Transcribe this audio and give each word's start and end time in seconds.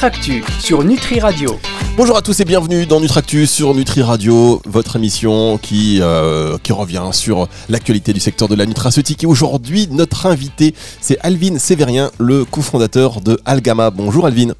Nutractu 0.00 0.42
sur 0.60 0.82
Nutri 0.82 1.20
Radio. 1.20 1.60
Bonjour 1.94 2.16
à 2.16 2.22
tous 2.22 2.40
et 2.40 2.46
bienvenue 2.46 2.86
dans 2.86 3.02
Nutractus 3.02 3.50
sur 3.50 3.74
Nutri 3.74 4.00
Radio, 4.00 4.62
votre 4.64 4.96
émission 4.96 5.58
qui, 5.58 5.98
euh, 6.00 6.56
qui 6.62 6.72
revient 6.72 7.10
sur 7.12 7.48
l'actualité 7.68 8.14
du 8.14 8.20
secteur 8.20 8.48
de 8.48 8.54
la 8.54 8.64
nutraceutique. 8.64 9.24
Et 9.24 9.26
aujourd'hui, 9.26 9.88
notre 9.90 10.24
invité, 10.24 10.74
c'est 11.02 11.18
Alvin 11.20 11.58
Sévérien, 11.58 12.10
le 12.18 12.46
cofondateur 12.46 13.20
de 13.20 13.38
Algama. 13.44 13.90
Bonjour 13.90 14.24
Alvin. 14.24 14.54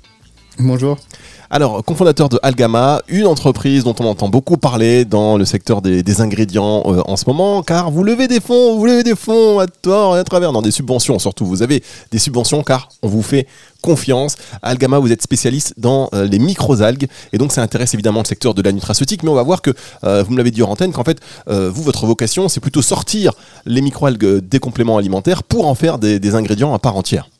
Bonjour. 0.63 0.99
Alors, 1.49 1.83
cofondateur 1.83 2.29
de 2.29 2.39
Algama, 2.43 3.03
une 3.09 3.27
entreprise 3.27 3.85
dont 3.85 3.95
on 3.99 4.05
entend 4.05 4.29
beaucoup 4.29 4.59
parler 4.59 5.07
dans 5.07 5.39
le 5.39 5.45
secteur 5.47 5.81
des, 5.81 6.21
ingrédients 6.21 6.83
euh, 6.87 7.01
en 7.07 7.17
ce 7.17 7.25
moment, 7.27 7.63
car 7.63 7.91
vous 7.91 8.05
levez 8.05 8.29
des 8.29 8.41
fonds, 8.41 8.77
vous 8.77 8.85
levez 8.85 9.03
des 9.03 9.17
fonds 9.17 9.59
à 9.59 9.67
tort 9.67 10.17
et 10.17 10.21
à 10.21 10.25
travers, 10.25 10.53
dans 10.53 10.61
des 10.61 10.71
subventions 10.71 11.19
surtout. 11.19 11.47
Vous 11.47 11.63
avez 11.63 11.83
des 12.13 12.19
subventions 12.19 12.63
car 12.63 12.91
on 13.03 13.09
vous 13.09 13.23
fait 13.23 13.47
confiance. 13.81 14.37
Algama, 14.61 14.99
vous 14.99 15.11
êtes 15.11 15.23
spécialiste 15.23 15.75
dans 15.79 16.11
euh, 16.13 16.27
les 16.27 16.39
microalgues 16.39 17.09
et 17.33 17.39
donc 17.39 17.53
ça 17.53 17.63
intéresse 17.63 17.95
évidemment 17.95 18.21
le 18.21 18.27
secteur 18.27 18.53
de 18.53 18.61
la 18.61 18.71
nutraceutique, 18.71 19.23
mais 19.23 19.31
on 19.31 19.35
va 19.35 19.43
voir 19.43 19.63
que, 19.63 19.71
euh, 20.05 20.23
vous 20.23 20.33
me 20.33 20.37
l'avez 20.37 20.51
dit 20.51 20.63
en 20.63 20.71
antenne, 20.71 20.93
qu'en 20.93 21.05
fait, 21.05 21.21
vous, 21.47 21.83
votre 21.83 22.07
vocation, 22.07 22.49
c'est 22.49 22.61
plutôt 22.61 22.83
sortir 22.83 23.33
les 23.65 23.81
microalgues 23.81 24.39
des 24.47 24.59
compléments 24.59 24.99
alimentaires 24.99 25.43
pour 25.43 25.67
en 25.67 25.75
faire 25.75 25.99
des, 25.99 26.21
des 26.21 26.35
ingrédients 26.35 26.75
à 26.75 26.79
part 26.79 26.97
entière. 26.97 27.31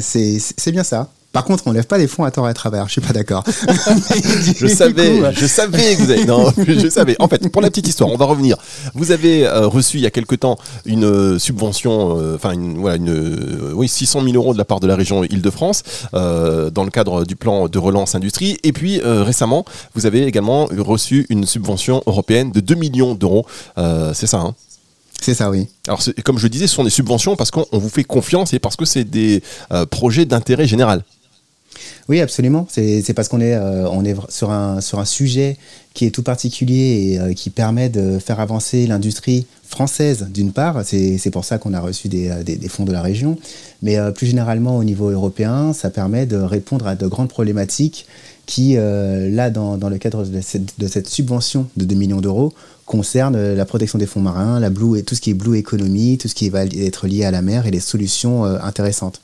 c'est 0.00 0.72
bien 0.72 0.82
ça. 0.82 1.08
Par 1.34 1.44
contre, 1.44 1.64
on 1.66 1.72
lève 1.72 1.86
pas 1.86 1.98
les 1.98 2.06
fonds 2.06 2.22
à 2.22 2.30
tort 2.30 2.46
et 2.46 2.50
à 2.50 2.54
travers. 2.54 2.86
Je 2.86 2.92
suis 2.92 3.00
pas 3.00 3.12
d'accord. 3.12 3.42
je 4.56 4.68
savais, 4.68 5.20
je 5.34 5.46
savais 5.46 5.96
que 5.96 6.02
vous 6.02 6.10
avez. 6.12 6.24
Non, 6.26 6.52
je 6.66 6.88
savais. 6.88 7.16
En 7.18 7.26
fait, 7.26 7.48
pour 7.48 7.60
la 7.60 7.70
petite 7.70 7.88
histoire, 7.88 8.08
on 8.08 8.16
va 8.16 8.24
revenir. 8.24 8.56
Vous 8.94 9.10
avez 9.10 9.44
euh, 9.44 9.66
reçu 9.66 9.96
il 9.96 10.04
y 10.04 10.06
a 10.06 10.12
quelque 10.12 10.36
temps 10.36 10.56
une 10.86 11.04
euh, 11.04 11.38
subvention, 11.40 12.16
euh, 12.20 12.36
enfin 12.36 12.52
une, 12.52 12.78
voilà, 12.78 12.98
une, 12.98 13.72
oui, 13.74 13.88
600 13.88 14.22
000 14.22 14.36
euros 14.36 14.52
de 14.52 14.58
la 14.58 14.64
part 14.64 14.78
de 14.78 14.86
la 14.86 14.94
région 14.94 15.24
Île-de-France 15.24 15.82
dans 16.12 16.84
le 16.84 16.90
cadre 16.90 17.24
du 17.24 17.34
plan 17.34 17.66
de 17.66 17.78
relance 17.78 18.14
industrie. 18.14 18.58
Et 18.62 18.72
puis 18.72 19.00
récemment, 19.02 19.64
vous 19.96 20.06
avez 20.06 20.24
également 20.24 20.66
reçu 20.66 21.26
une 21.30 21.46
subvention 21.46 22.00
européenne 22.06 22.52
de 22.52 22.60
2 22.60 22.76
millions 22.76 23.16
d'euros. 23.16 23.44
C'est 24.12 24.28
ça. 24.28 24.38
Hein? 24.38 24.54
C'est 25.20 25.34
ça, 25.34 25.50
oui. 25.50 25.66
Alors, 25.88 26.00
comme 26.24 26.38
je 26.38 26.46
disais, 26.46 26.68
ce 26.68 26.74
sont 26.74 26.84
des 26.84 26.90
subventions 26.90 27.34
parce 27.34 27.50
qu'on 27.50 27.66
vous 27.72 27.88
fait 27.88 28.04
confiance 28.04 28.52
et 28.52 28.60
parce 28.60 28.76
que 28.76 28.84
c'est 28.84 29.04
des 29.04 29.42
projets 29.90 30.26
d'intérêt 30.26 30.68
général. 30.68 31.02
Oui, 32.08 32.20
absolument. 32.20 32.66
C'est 32.70 33.14
parce 33.14 33.28
qu'on 33.28 33.40
est, 33.40 33.54
euh, 33.54 34.14
sur, 34.28 34.50
un, 34.50 35.04
sujet 35.04 35.56
qui 35.94 36.06
est 36.06 36.10
tout 36.10 36.22
particulier 36.22 37.12
et 37.12 37.20
euh, 37.20 37.32
qui 37.32 37.50
permet 37.50 37.88
de 37.88 38.18
faire 38.18 38.40
avancer 38.40 38.86
l'industrie 38.86 39.46
française, 39.66 40.28
d'une 40.32 40.52
part. 40.52 40.82
C'est 40.84 41.30
pour 41.30 41.44
ça 41.44 41.58
qu'on 41.58 41.72
a 41.72 41.80
reçu 41.80 42.08
des, 42.08 42.28
euh, 42.28 42.68
fonds 42.68 42.84
de 42.84 42.92
la 42.92 43.00
région. 43.00 43.38
Mais 43.82 43.98
plus 44.12 44.26
généralement, 44.26 44.76
au 44.76 44.84
niveau 44.84 45.10
européen, 45.10 45.72
ça 45.72 45.90
permet 45.90 46.26
de 46.26 46.36
répondre 46.36 46.86
à 46.86 46.94
de 46.94 47.06
grandes 47.06 47.28
problématiques 47.28 48.06
qui, 48.46 48.74
là, 48.74 49.50
dans, 49.50 49.76
le 49.76 49.98
cadre 49.98 50.24
de 50.24 50.40
cette, 50.86 51.08
subvention 51.08 51.66
de 51.76 51.84
2 51.84 51.94
millions 51.94 52.20
d'euros, 52.20 52.52
concernent 52.86 53.54
la 53.54 53.64
protection 53.64 53.98
des 53.98 54.06
fonds 54.06 54.20
marins, 54.20 54.60
tout 55.06 55.14
ce 55.14 55.20
qui 55.20 55.30
est 55.30 55.34
blue 55.34 55.58
economy, 55.58 56.18
tout 56.18 56.28
ce 56.28 56.34
qui 56.34 56.48
va 56.50 56.64
être 56.64 57.06
lié 57.06 57.24
à 57.24 57.30
la 57.30 57.42
mer 57.42 57.66
et 57.66 57.70
les 57.70 57.80
solutions 57.80 58.44
intéressantes. 58.44 59.20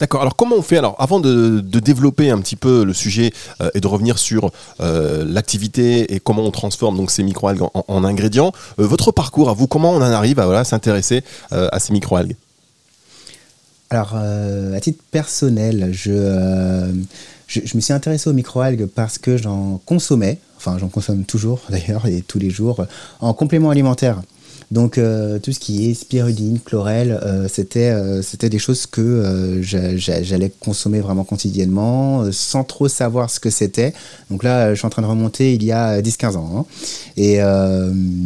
D'accord. 0.00 0.20
Alors 0.20 0.36
comment 0.36 0.56
on 0.56 0.62
fait 0.62 0.78
Alors 0.78 0.94
avant 0.98 1.18
de, 1.18 1.60
développer 1.60 2.30
un 2.30 2.38
petit 2.38 2.54
peu 2.54 2.84
le 2.84 2.92
sujet 2.92 3.32
euh, 3.60 3.70
et 3.74 3.80
de 3.80 3.86
revenir 3.86 4.18
sur 4.18 4.50
euh, 4.80 5.24
l'activité 5.26 6.14
et 6.14 6.20
comment 6.20 6.42
on 6.44 6.50
transforme 6.50 6.96
donc 6.96 7.10
ces 7.10 7.24
microalgues 7.24 7.62
en, 7.74 8.04
ingrédients, 8.04 8.52
euh, 8.78 8.86
votre 8.86 9.10
parcours 9.10 9.50
à 9.50 9.54
vous, 9.54 9.66
comment 9.66 9.90
on 9.90 9.96
en 9.96 10.02
arrive 10.02 10.38
à 10.38 10.64
s'intéresser 10.64 11.24
à 11.50 11.78
ces 11.80 11.92
microalgues? 11.92 12.36
Alors 13.90 14.14
à 14.14 14.80
titre 14.80 15.02
personnel, 15.10 15.90
je, 15.92 16.92
je, 17.46 17.76
me 17.76 17.80
suis 17.80 17.92
intéressé 17.92 18.28
aux 18.28 18.34
microalgues 18.34 18.86
parce 18.86 19.18
que 19.18 19.36
j'en 19.36 19.80
consommais, 19.84 20.38
enfin 20.58 20.78
j'en 20.78 20.88
consomme 20.88 21.24
toujours 21.24 21.62
d'ailleurs 21.70 22.06
et 22.06 22.22
tous 22.22 22.38
les 22.38 22.50
jours 22.50 22.86
en 23.20 23.34
complément 23.34 23.70
alimentaire. 23.70 24.20
Donc 24.70 24.98
euh, 24.98 25.38
tout 25.38 25.52
ce 25.52 25.58
qui 25.58 25.90
est 25.90 25.94
spiruline, 25.94 26.58
chlorelle, 26.60 27.18
euh, 27.22 27.48
c'était 27.48 27.90
euh, 27.90 28.20
c'était 28.20 28.50
des 28.50 28.58
choses 28.58 28.86
que 28.86 29.60
j'allais 29.62 30.52
consommer 30.60 31.00
vraiment 31.00 31.24
quotidiennement 31.24 32.30
sans 32.32 32.64
trop 32.64 32.88
savoir 32.88 33.30
ce 33.30 33.40
que 33.40 33.48
c'était. 33.48 33.94
Donc 34.30 34.44
là, 34.44 34.74
je 34.74 34.78
suis 34.78 34.86
en 34.86 34.90
train 34.90 35.02
de 35.02 35.06
remonter 35.06 35.54
il 35.54 35.64
y 35.64 35.72
a 35.72 36.00
10-15 36.02 36.36
ans. 36.36 36.52
Hein. 36.54 36.64
Et 37.16 37.38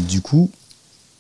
du 0.09 0.21
coup, 0.21 0.51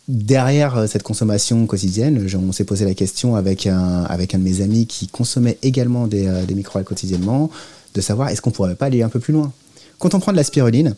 derrière 0.09 0.88
cette 0.88 1.05
consommation 1.05 1.66
quotidienne, 1.66 2.27
on 2.37 2.53
s'est 2.53 2.65
posé 2.65 2.84
la 2.84 2.94
question 2.94 3.37
avec 3.37 3.66
un, 3.66 4.03
avec 4.05 4.34
un 4.34 4.38
de 4.38 4.44
mes 4.44 4.61
amis 4.61 4.87
qui 4.87 5.06
consommait 5.06 5.59
également 5.62 6.09
des, 6.09 6.28
des 6.47 6.55
micro 6.55 6.81
quotidiennement, 6.82 7.50
de 7.94 8.00
savoir 8.00 8.28
est-ce 8.31 8.43
qu'on 8.43 8.50
pourrait 8.50 8.75
pas 8.75 8.87
aller 8.87 9.03
un 9.03 9.09
peu 9.09 9.21
plus 9.21 9.32
loin? 9.32 9.53
Quand 9.99 10.15
on 10.15 10.21
prend 10.21 10.32
de 10.32 10.37
la 10.37 10.44
spiruline, 10.44 10.97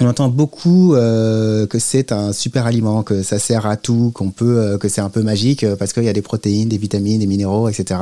on 0.00 0.08
entend 0.08 0.28
beaucoup 0.28 0.94
euh, 0.94 1.66
que 1.66 1.78
c'est 1.78 2.10
un 2.10 2.32
super 2.32 2.64
aliment, 2.66 3.02
que 3.02 3.22
ça 3.22 3.38
sert 3.38 3.66
à 3.66 3.76
tout, 3.76 4.10
qu'on 4.14 4.30
peut, 4.30 4.58
euh, 4.58 4.78
que 4.78 4.88
c'est 4.88 5.02
un 5.02 5.10
peu 5.10 5.22
magique 5.22 5.62
euh, 5.62 5.76
parce 5.76 5.92
qu'il 5.92 6.04
y 6.04 6.08
a 6.08 6.14
des 6.14 6.22
protéines, 6.22 6.70
des 6.70 6.78
vitamines, 6.78 7.20
des 7.20 7.26
minéraux, 7.26 7.68
etc. 7.68 8.00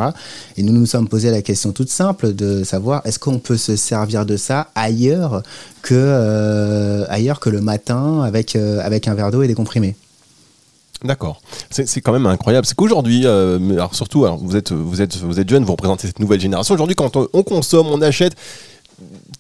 Et 0.57 0.63
nous 0.63 0.73
nous 0.73 0.87
sommes 0.87 1.09
posé 1.09 1.33
la 1.33 1.43
question 1.43 1.73
toute 1.73 1.91
simple 1.91 2.35
de 2.35 2.63
savoir 2.63 3.03
est-ce 3.05 3.19
qu'on 3.19 3.41
peut 3.41 3.57
se 3.57 3.75
servir 3.75 4.27
de 4.27 4.37
ça 4.37 4.69
ailleurs 4.77 5.43
que 5.83 7.05
ailleurs 7.09 7.41
que 7.41 7.51
le 7.51 7.61
matin 7.61 8.23
avec 8.23 8.57
avec 8.57 9.09
un 9.09 9.15
verre 9.15 9.31
d'eau 9.31 9.43
et 9.43 9.49
des 9.49 9.55
comprimés? 9.55 9.97
D'accord. 11.05 11.41
C'est 11.71 12.01
quand 12.01 12.13
même 12.13 12.27
incroyable. 12.27 12.67
C'est 12.67 12.75
qu'aujourd'hui, 12.75 13.27
alors 13.27 13.95
surtout, 13.95 14.25
alors 14.25 14.39
vous 14.39 14.57
êtes 14.57 14.73
vous 14.73 15.01
êtes 15.01 15.17
vous 15.17 15.41
êtes 15.41 15.49
jeune, 15.49 15.65
vous 15.65 15.73
représentez 15.73 16.07
cette 16.07 16.19
nouvelle 16.19 16.41
génération. 16.41 16.75
Aujourd'hui, 16.75 16.97
quand 16.97 17.17
on 17.17 17.43
consomme, 17.43 17.87
on 17.87 18.03
achète 18.03 18.35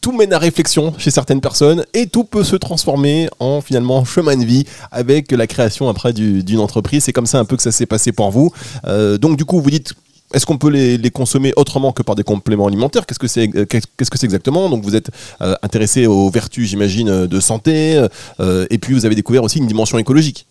tout 0.08 0.16
mène 0.16 0.32
à 0.32 0.38
réflexion 0.38 0.94
chez 0.96 1.10
certaines 1.10 1.42
personnes 1.42 1.84
et 1.92 2.06
tout 2.06 2.24
peut 2.24 2.42
se 2.42 2.56
transformer 2.56 3.28
en 3.40 3.60
finalement 3.60 4.06
chemin 4.06 4.38
de 4.38 4.44
vie 4.44 4.64
avec 4.90 5.30
la 5.32 5.46
création 5.46 5.90
après 5.90 6.14
d'une 6.14 6.60
entreprise. 6.60 7.04
C'est 7.04 7.12
comme 7.12 7.26
ça 7.26 7.38
un 7.38 7.44
peu 7.44 7.56
que 7.58 7.62
ça 7.62 7.72
s'est 7.72 7.84
passé 7.84 8.10
pour 8.12 8.30
vous. 8.30 8.50
Euh, 8.86 9.18
donc 9.18 9.36
du 9.36 9.44
coup, 9.44 9.60
vous 9.60 9.70
dites 9.70 9.92
est-ce 10.32 10.46
qu'on 10.46 10.56
peut 10.56 10.70
les, 10.70 11.10
consommer 11.10 11.52
autrement 11.56 11.92
que 11.92 12.02
par 12.02 12.14
des 12.14 12.22
compléments 12.22 12.66
alimentaires? 12.68 13.04
Qu'est-ce 13.04 13.18
que 13.18 13.28
c'est 13.28 13.48
qu'est-ce 13.48 14.10
que 14.10 14.16
c'est 14.16 14.24
exactement? 14.24 14.70
Donc 14.70 14.82
vous 14.82 14.96
êtes 14.96 15.10
euh, 15.42 15.54
intéressé 15.62 16.06
aux 16.06 16.30
vertus, 16.30 16.70
j'imagine, 16.70 17.26
de 17.26 17.40
santé, 17.40 18.02
euh, 18.40 18.66
et 18.70 18.78
puis 18.78 18.94
vous 18.94 19.04
avez 19.04 19.14
découvert 19.14 19.42
aussi 19.42 19.58
une 19.58 19.66
dimension 19.66 19.98
écologique. 19.98 20.46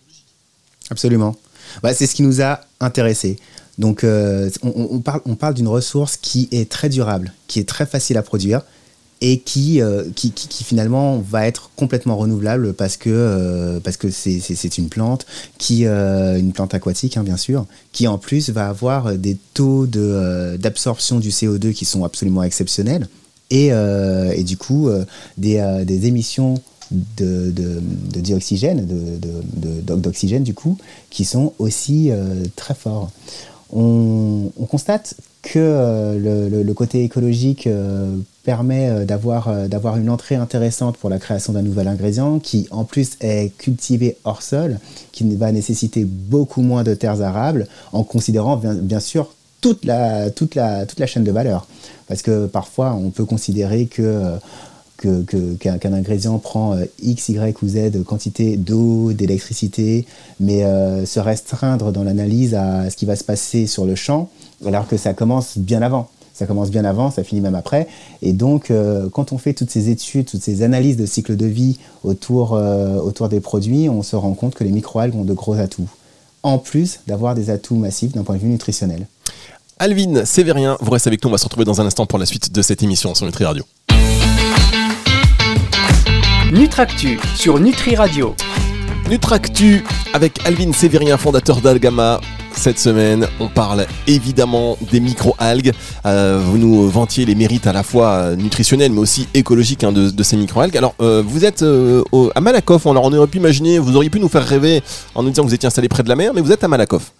Absolument. 0.91 1.35
Bah, 1.81 1.95
c'est 1.95 2.05
ce 2.05 2.13
qui 2.13 2.21
nous 2.21 2.43
a 2.43 2.61
intéressés. 2.79 3.37
Donc 3.79 4.05
on, 4.63 4.99
parle, 4.99 5.21
on 5.25 5.33
parle 5.33 5.55
d'une 5.55 5.67
ressource 5.67 6.15
qui 6.15 6.47
est 6.51 6.69
très 6.69 6.89
durable, 6.89 7.33
qui 7.47 7.59
est 7.59 7.67
très 7.67 7.87
facile 7.87 8.17
à 8.17 8.21
produire, 8.21 8.61
et 9.21 9.39
qui, 9.39 9.81
euh, 9.81 10.03
qui, 10.15 10.31
qui, 10.31 10.63
finalement 10.63 11.17
va 11.17 11.47
être 11.47 11.71
complètement 11.75 12.17
renouvelable 12.17 12.73
parce 12.73 12.97
que 12.97 13.09
euh, 13.09 13.79
parce 13.79 13.97
que 13.97 14.09
c'est 14.11 14.77
une 14.77 14.89
plante 14.89 15.25
qui 15.57 15.85
euh, 15.85 16.37
une 16.37 16.51
plante 16.51 16.73
aquatique 16.73 17.17
hein, 17.17 17.23
bien 17.23 17.37
sûr 17.37 17.65
qui 17.91 18.07
en 18.07 18.17
plus 18.17 18.49
va 18.49 18.67
avoir 18.67 19.15
des 19.15 19.37
taux 19.53 19.87
d'absorption 19.87 21.19
du 21.19 21.29
CO2 21.29 21.73
qui 21.73 21.85
sont 21.85 22.03
absolument 22.03 22.43
exceptionnels. 22.43 23.07
Et, 23.49 23.67
et 23.67 24.43
du 24.43 24.57
coup 24.57 24.89
des, 25.37 25.83
des, 25.85 26.05
émissions 26.05 26.55
de, 26.91 27.49
de, 27.49 27.81
de 28.13 28.19
dioxygène 28.19 28.85
d'oxygène 29.85 30.43
du 30.43 30.53
coup 30.53 30.77
qui 31.09 31.23
sont 31.23 31.53
aussi 31.57 32.11
très 32.57 32.75
forts. 32.75 33.09
On, 33.71 34.51
on 34.57 34.65
constate 34.65 35.15
que 35.51 36.17
le, 36.17 36.63
le, 36.63 36.73
côté 36.73 37.03
écologique 37.03 37.67
permet 38.47 38.89
euh, 38.89 39.03
d'avoir 39.03 39.49
euh, 39.49 39.67
d'avoir 39.67 39.97
une 39.97 40.09
entrée 40.09 40.35
intéressante 40.35 40.95
pour 40.95 41.09
la 41.09 41.19
création 41.19 41.51
d'un 41.51 41.61
nouvel 41.61 41.89
ingrédient 41.89 42.39
qui 42.39 42.65
en 42.71 42.85
plus 42.85 43.17
est 43.19 43.51
cultivé 43.57 44.15
hors 44.23 44.41
sol, 44.41 44.79
qui 45.11 45.35
va 45.35 45.51
nécessiter 45.51 46.05
beaucoup 46.05 46.61
moins 46.61 46.83
de 46.83 46.93
terres 46.93 47.21
arables 47.21 47.67
en 47.91 48.03
considérant 48.05 48.55
bien, 48.55 49.01
sûr 49.01 49.33
toute 49.59 49.83
la, 49.83 50.29
toute, 50.29 50.55
la, 50.55 50.85
toute 50.85 50.97
la 50.99 51.07
chaîne 51.07 51.25
de 51.25 51.31
valeur. 51.31 51.67
Parce 52.07 52.21
que 52.21 52.45
parfois 52.45 52.93
on 52.93 53.09
peut 53.09 53.25
considérer 53.25 53.85
que 53.85 54.39
qu'un 54.97 55.93
ingrédient 55.93 56.39
prend 56.39 56.73
euh, 56.73 56.85
X, 57.03 57.27
Y 57.27 57.61
ou 57.61 57.67
Z 57.67 58.01
quantité 58.05 58.55
d'eau, 58.55 59.11
d'électricité, 59.11 60.05
mais 60.39 60.63
se 61.05 61.19
restreindre 61.19 61.91
dans 61.91 62.03
l'analyse 62.03 62.55
à 62.55 62.89
ce 62.89 62.95
qui 62.95 63.05
va 63.05 63.17
se 63.17 63.25
passer 63.25 63.67
sur 63.67 63.85
le 63.85 63.95
champ, 63.95 64.29
alors 64.65 64.87
que 64.87 64.97
ça 64.97 65.13
commence 65.13 65.57
bien 65.57 65.81
avant. 65.81 66.09
Ça 66.33 66.45
commence 66.45 66.69
bien 66.69 66.85
avant, 66.85 67.09
ça 67.09 67.23
finit 67.23 67.41
même 67.41 67.55
après. 67.55 67.87
Et 68.21 68.31
donc, 68.31 68.69
euh, 68.69 69.09
quand 69.09 69.31
on 69.31 69.39
fait 69.39 69.53
toutes 69.53 69.71
ces 69.71 69.89
études, 69.89 70.27
toutes 70.27 70.43
ces 70.43 70.61
analyses 70.61 70.95
de 70.95 71.07
cycle 71.07 71.35
de 71.35 71.47
vie 71.47 71.79
autour, 72.03 72.53
euh, 72.53 72.97
autour 72.97 73.27
des 73.27 73.39
produits, 73.39 73.89
on 73.89 74.03
se 74.03 74.15
rend 74.15 74.33
compte 74.33 74.53
que 74.53 74.63
les 74.63 74.69
microalgues 74.69 75.15
ont 75.15 75.23
de 75.23 75.33
gros 75.33 75.55
atouts. 75.55 75.89
En 76.43 76.59
plus 76.59 76.99
d'avoir 77.07 77.33
des 77.33 77.49
atouts 77.49 77.75
massifs 77.75 78.11
d'un 78.11 78.21
point 78.21 78.35
de 78.35 78.41
vue 78.41 78.49
nutritionnel. 78.49 79.07
Alvin 79.79 80.25
Sévérien, 80.25 80.77
vous 80.79 80.91
restez 80.91 81.07
avec 81.07 81.23
nous, 81.23 81.29
on 81.29 81.31
va 81.31 81.39
se 81.39 81.45
retrouver 81.45 81.65
dans 81.65 81.81
un 81.81 81.87
instant 81.87 82.05
pour 82.05 82.19
la 82.19 82.27
suite 82.27 82.53
de 82.53 82.61
cette 82.61 82.83
émission 82.83 83.15
sur 83.15 83.25
Nutri 83.25 83.43
Radio. 83.43 83.63
Nutractu 86.53 87.19
sur 87.35 87.59
Nutri 87.59 87.95
Radio. 87.95 88.35
Nutractu 89.09 89.83
avec 90.13 90.39
Alvin 90.45 90.71
Sévérien, 90.71 91.17
fondateur 91.17 91.61
d'Algama 91.61 92.21
Cette 92.57 92.79
semaine, 92.79 93.27
on 93.39 93.49
parle 93.49 93.85
évidemment 94.07 94.79
des 94.91 94.99
micro-algues. 94.99 95.73
Euh, 96.07 96.41
vous 96.43 96.57
nous 96.57 96.89
vantiez 96.89 97.23
les 97.23 97.35
mérites 97.35 97.67
à 97.67 97.71
la 97.71 97.83
fois 97.83 98.35
nutritionnels 98.35 98.91
mais 98.91 98.99
aussi 98.99 99.27
écologiques 99.35 99.83
hein, 99.83 99.91
de, 99.91 100.23
ces 100.23 100.37
micro-algues. 100.37 100.75
Alors, 100.75 100.95
euh, 100.99 101.23
vous 101.25 101.45
êtes 101.45 101.61
euh, 101.61 102.03
à 102.33 102.41
Malakoff. 102.41 102.87
Alors, 102.87 103.05
on 103.05 103.13
aurait 103.13 103.27
pu 103.27 103.37
imaginer, 103.37 103.77
vous 103.77 103.95
auriez 103.95 104.09
pu 104.09 104.19
nous 104.19 104.27
faire 104.27 104.43
rêver 104.43 104.81
en 105.13 105.21
nous 105.21 105.29
disant 105.29 105.43
que 105.43 105.49
vous 105.49 105.53
étiez 105.53 105.67
installé 105.67 105.87
près 105.87 106.01
de 106.01 106.09
la 106.09 106.15
mer, 106.15 106.33
mais 106.33 106.41
vous 106.41 106.51
êtes 106.51 106.63
à 106.63 106.67
Malakoff. 106.67 107.11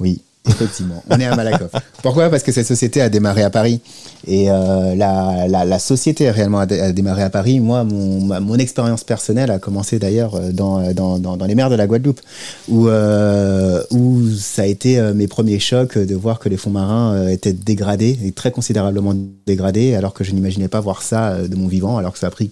Oui, 0.00 0.20
Effectivement, 0.48 1.04
on 1.08 1.20
est 1.20 1.24
à 1.24 1.36
Malakoff. 1.36 1.70
Pourquoi? 2.02 2.28
Parce 2.28 2.42
que 2.42 2.50
cette 2.50 2.66
société 2.66 3.00
a 3.00 3.08
démarré 3.08 3.44
à 3.44 3.50
Paris. 3.50 3.80
Et 4.26 4.50
euh, 4.50 4.94
la, 4.96 5.46
la, 5.46 5.78
société 5.78 6.30
réellement 6.30 6.58
a, 6.58 6.66
démarré 6.66 7.22
à 7.22 7.30
Paris. 7.30 7.60
Moi, 7.60 7.84
mon, 7.84 8.40
mon 8.40 8.56
expérience 8.56 9.04
personnelle 9.04 9.52
a 9.52 9.60
commencé 9.60 10.00
d'ailleurs 10.00 10.34
euh, 10.34 10.50
dans, 10.52 10.92
dans, 10.92 11.18
dans, 11.18 11.46
les 11.46 11.54
mers 11.54 11.70
de 11.70 11.76
la 11.76 11.86
Guadeloupe, 11.86 12.20
où, 12.68 12.88
euh, 12.88 13.82
où 13.92 14.28
ça 14.36 14.62
a 14.62 14.66
été 14.66 15.00
mes 15.14 15.28
premiers 15.28 15.60
chocs 15.60 15.96
de 15.96 16.14
voir 16.16 16.40
que 16.40 16.48
les 16.48 16.56
fonds 16.56 16.70
marins 16.70 17.28
étaient 17.28 17.52
dégradés, 17.52 18.18
et 18.24 18.32
très 18.32 18.50
considérablement 18.50 19.14
dégradés, 19.46 19.94
alors 19.94 20.12
que 20.12 20.24
je 20.24 20.32
n'imaginais 20.32 20.68
pas 20.68 20.80
voir 20.80 21.02
ça 21.02 21.36
de 21.46 21.54
mon 21.54 21.68
vivant, 21.68 21.98
alors 21.98 22.12
que 22.12 22.18
ça 22.18 22.26
a 22.26 22.30
pris 22.30 22.50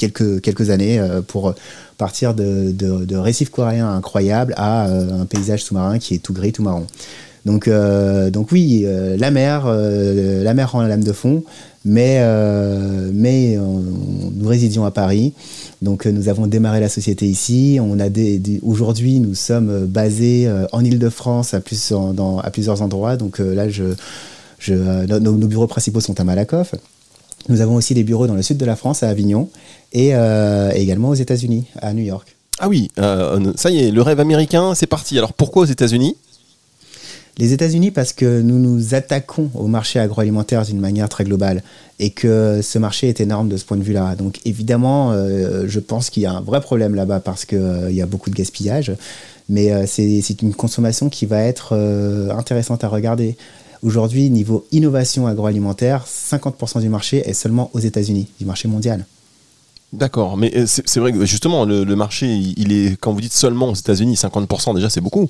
quelques, 0.00 0.40
quelques 0.40 0.70
années 0.70 1.00
pour 1.28 1.54
partir 2.00 2.32
de, 2.34 3.16
récifs 3.16 3.50
coréens 3.50 3.90
incroyables 3.90 4.54
à 4.56 4.88
euh, 4.88 5.20
un 5.20 5.26
paysage 5.26 5.62
sous-marin 5.62 5.98
qui 5.98 6.14
est 6.14 6.18
tout 6.18 6.32
gris, 6.32 6.50
tout 6.50 6.62
marron. 6.62 6.86
Donc, 7.44 7.68
euh, 7.68 8.30
donc 8.30 8.52
oui, 8.52 8.84
euh, 8.86 9.16
la 9.18 9.30
mer, 9.30 9.66
la 9.66 10.54
mer 10.54 10.72
rend 10.72 10.80
la 10.80 10.88
lame 10.88 11.04
de 11.04 11.12
fond, 11.12 11.44
mais, 11.84 12.22
mais 13.12 13.56
nous 13.56 14.48
résidions 14.48 14.84
à 14.86 14.90
Paris. 14.90 15.34
Donc 15.82 16.06
nous 16.06 16.28
avons 16.28 16.46
démarré 16.46 16.80
la 16.80 16.88
société 16.88 17.26
ici. 17.26 17.78
Aujourd'hui 18.62 19.20
nous 19.20 19.34
sommes 19.34 19.86
basés 19.86 20.50
en 20.72 20.84
Île-de-France 20.84 21.54
à, 21.54 21.60
plus, 21.60 21.92
à 22.42 22.50
plusieurs 22.50 22.80
endroits. 22.82 23.16
Donc 23.16 23.38
là, 23.38 23.68
je, 23.68 23.84
je, 24.58 24.74
nos, 25.06 25.20
nos, 25.20 25.48
bureaux 25.48 25.66
principaux 25.66 26.00
sont 26.00 26.18
à 26.20 26.24
Malakoff. 26.24 26.74
Nous 27.48 27.60
avons 27.60 27.74
aussi 27.74 27.94
des 27.94 28.04
bureaux 28.04 28.26
dans 28.26 28.34
le 28.34 28.42
sud 28.42 28.58
de 28.58 28.64
la 28.64 28.76
France, 28.76 29.02
à 29.02 29.08
Avignon, 29.08 29.48
et 29.92 30.14
euh, 30.14 30.70
également 30.72 31.08
aux 31.08 31.14
États-Unis, 31.14 31.66
à 31.80 31.92
New 31.92 32.04
York. 32.04 32.36
Ah 32.58 32.68
oui, 32.68 32.90
euh, 32.98 33.52
ça 33.56 33.70
y 33.70 33.82
est, 33.82 33.90
le 33.90 34.02
rêve 34.02 34.20
américain, 34.20 34.74
c'est 34.74 34.86
parti. 34.86 35.16
Alors 35.16 35.32
pourquoi 35.32 35.62
aux 35.62 35.66
États-Unis? 35.66 36.16
Les 37.38 37.54
États-Unis 37.54 37.90
parce 37.90 38.12
que 38.12 38.42
nous 38.42 38.58
nous 38.58 38.94
attaquons 38.94 39.48
au 39.54 39.66
marché 39.66 39.98
agroalimentaire 39.98 40.66
d'une 40.66 40.80
manière 40.80 41.08
très 41.08 41.24
globale 41.24 41.62
et 41.98 42.10
que 42.10 42.60
ce 42.62 42.78
marché 42.78 43.08
est 43.08 43.20
énorme 43.20 43.48
de 43.48 43.56
ce 43.56 43.64
point 43.64 43.78
de 43.78 43.82
vue-là. 43.82 44.14
Donc 44.14 44.40
évidemment, 44.44 45.12
euh, 45.12 45.64
je 45.66 45.80
pense 45.80 46.10
qu'il 46.10 46.22
y 46.22 46.26
a 46.26 46.32
un 46.32 46.42
vrai 46.42 46.60
problème 46.60 46.94
là-bas 46.94 47.20
parce 47.20 47.46
qu'il 47.46 47.92
y 47.92 48.02
a 48.02 48.06
beaucoup 48.06 48.28
de 48.28 48.34
gaspillage, 48.34 48.92
mais 49.48 49.86
c'est 49.86 50.42
une 50.42 50.52
consommation 50.52 51.08
qui 51.08 51.24
va 51.24 51.42
être 51.42 51.74
intéressante 52.30 52.84
à 52.84 52.88
regarder. 52.88 53.36
Aujourd'hui, 53.82 54.28
niveau 54.30 54.66
innovation 54.72 55.26
agroalimentaire, 55.26 56.04
50% 56.06 56.80
du 56.80 56.88
marché 56.88 57.18
est 57.28 57.32
seulement 57.32 57.70
aux 57.72 57.78
États-Unis, 57.78 58.28
du 58.38 58.44
marché 58.44 58.68
mondial. 58.68 59.06
D'accord, 59.92 60.36
mais 60.36 60.52
euh, 60.54 60.66
c'est 60.66 61.00
vrai 61.00 61.12
que 61.12 61.24
justement, 61.24 61.64
le, 61.64 61.84
marché, 61.96 62.26
il 62.28 62.72
est, 62.72 62.96
quand 63.00 63.12
vous 63.12 63.20
dites 63.20 63.32
seulement 63.32 63.70
aux 63.70 63.74
États-Unis, 63.74 64.14
50% 64.14 64.74
déjà, 64.74 64.88
c'est 64.90 65.00
beaucoup. 65.00 65.28